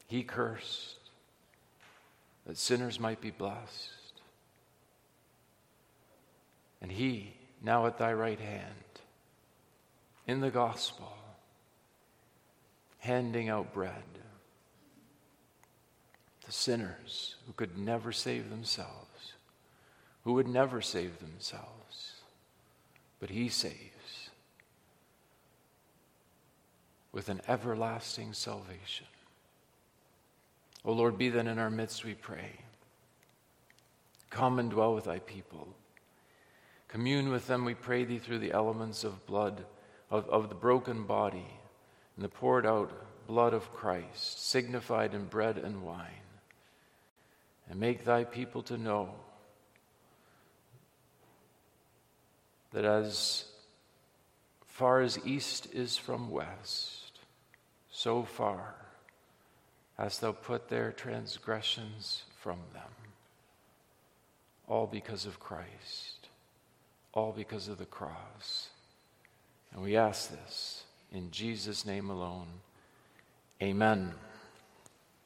He 0.07 0.23
cursed 0.23 0.95
that 2.45 2.57
sinners 2.57 2.99
might 2.99 3.19
be 3.19 3.31
blessed. 3.31 3.91
And 6.81 6.91
He, 6.91 7.33
now 7.61 7.85
at 7.85 7.97
thy 7.97 8.13
right 8.13 8.39
hand, 8.39 8.73
in 10.25 10.39
the 10.39 10.49
gospel, 10.49 11.13
handing 12.99 13.49
out 13.49 13.73
bread 13.73 14.03
to 16.45 16.51
sinners 16.51 17.35
who 17.45 17.53
could 17.53 17.77
never 17.77 18.13
save 18.13 18.49
themselves, 18.49 19.33
who 20.23 20.33
would 20.33 20.47
never 20.47 20.81
save 20.81 21.19
themselves, 21.19 22.21
but 23.19 23.29
He 23.29 23.49
saves 23.49 24.29
with 27.11 27.27
an 27.27 27.41
everlasting 27.47 28.31
salvation. 28.31 29.07
O 30.85 30.91
Lord, 30.93 31.17
be 31.17 31.29
then 31.29 31.47
in 31.47 31.59
our 31.59 31.69
midst, 31.69 32.05
we 32.05 32.13
pray. 32.13 32.51
Come 34.29 34.59
and 34.59 34.69
dwell 34.69 34.93
with 34.93 35.05
thy 35.05 35.19
people. 35.19 35.67
Commune 36.87 37.29
with 37.29 37.47
them, 37.47 37.65
we 37.65 37.73
pray 37.73 38.05
thee, 38.05 38.19
through 38.19 38.39
the 38.39 38.51
elements 38.51 39.03
of 39.03 39.25
blood, 39.25 39.65
of, 40.09 40.27
of 40.29 40.49
the 40.49 40.55
broken 40.55 41.03
body, 41.03 41.47
and 42.15 42.23
the 42.23 42.29
poured 42.29 42.65
out 42.65 42.91
blood 43.27 43.53
of 43.53 43.73
Christ, 43.73 44.47
signified 44.47 45.13
in 45.13 45.25
bread 45.25 45.57
and 45.57 45.83
wine. 45.83 46.11
And 47.69 47.79
make 47.79 48.05
thy 48.05 48.23
people 48.23 48.63
to 48.63 48.77
know 48.77 49.09
that 52.71 52.85
as 52.85 53.43
far 54.65 55.01
as 55.01 55.19
east 55.25 55.67
is 55.73 55.97
from 55.97 56.29
west, 56.29 57.19
so 57.89 58.23
far 58.23 58.75
hast 59.97 60.21
thou 60.21 60.31
put 60.31 60.69
their 60.69 60.91
transgressions 60.91 62.23
from 62.39 62.59
them. 62.73 62.83
All 64.67 64.85
because 64.85 65.25
of 65.25 65.39
Christ, 65.39 66.27
all 67.13 67.33
because 67.35 67.67
of 67.67 67.77
the 67.77 67.85
cross. 67.85 68.69
And 69.73 69.81
we 69.81 69.95
ask 69.95 70.29
this 70.29 70.83
in 71.11 71.31
Jesus' 71.31 71.85
name 71.85 72.09
alone. 72.09 72.47
Amen. 73.61 74.13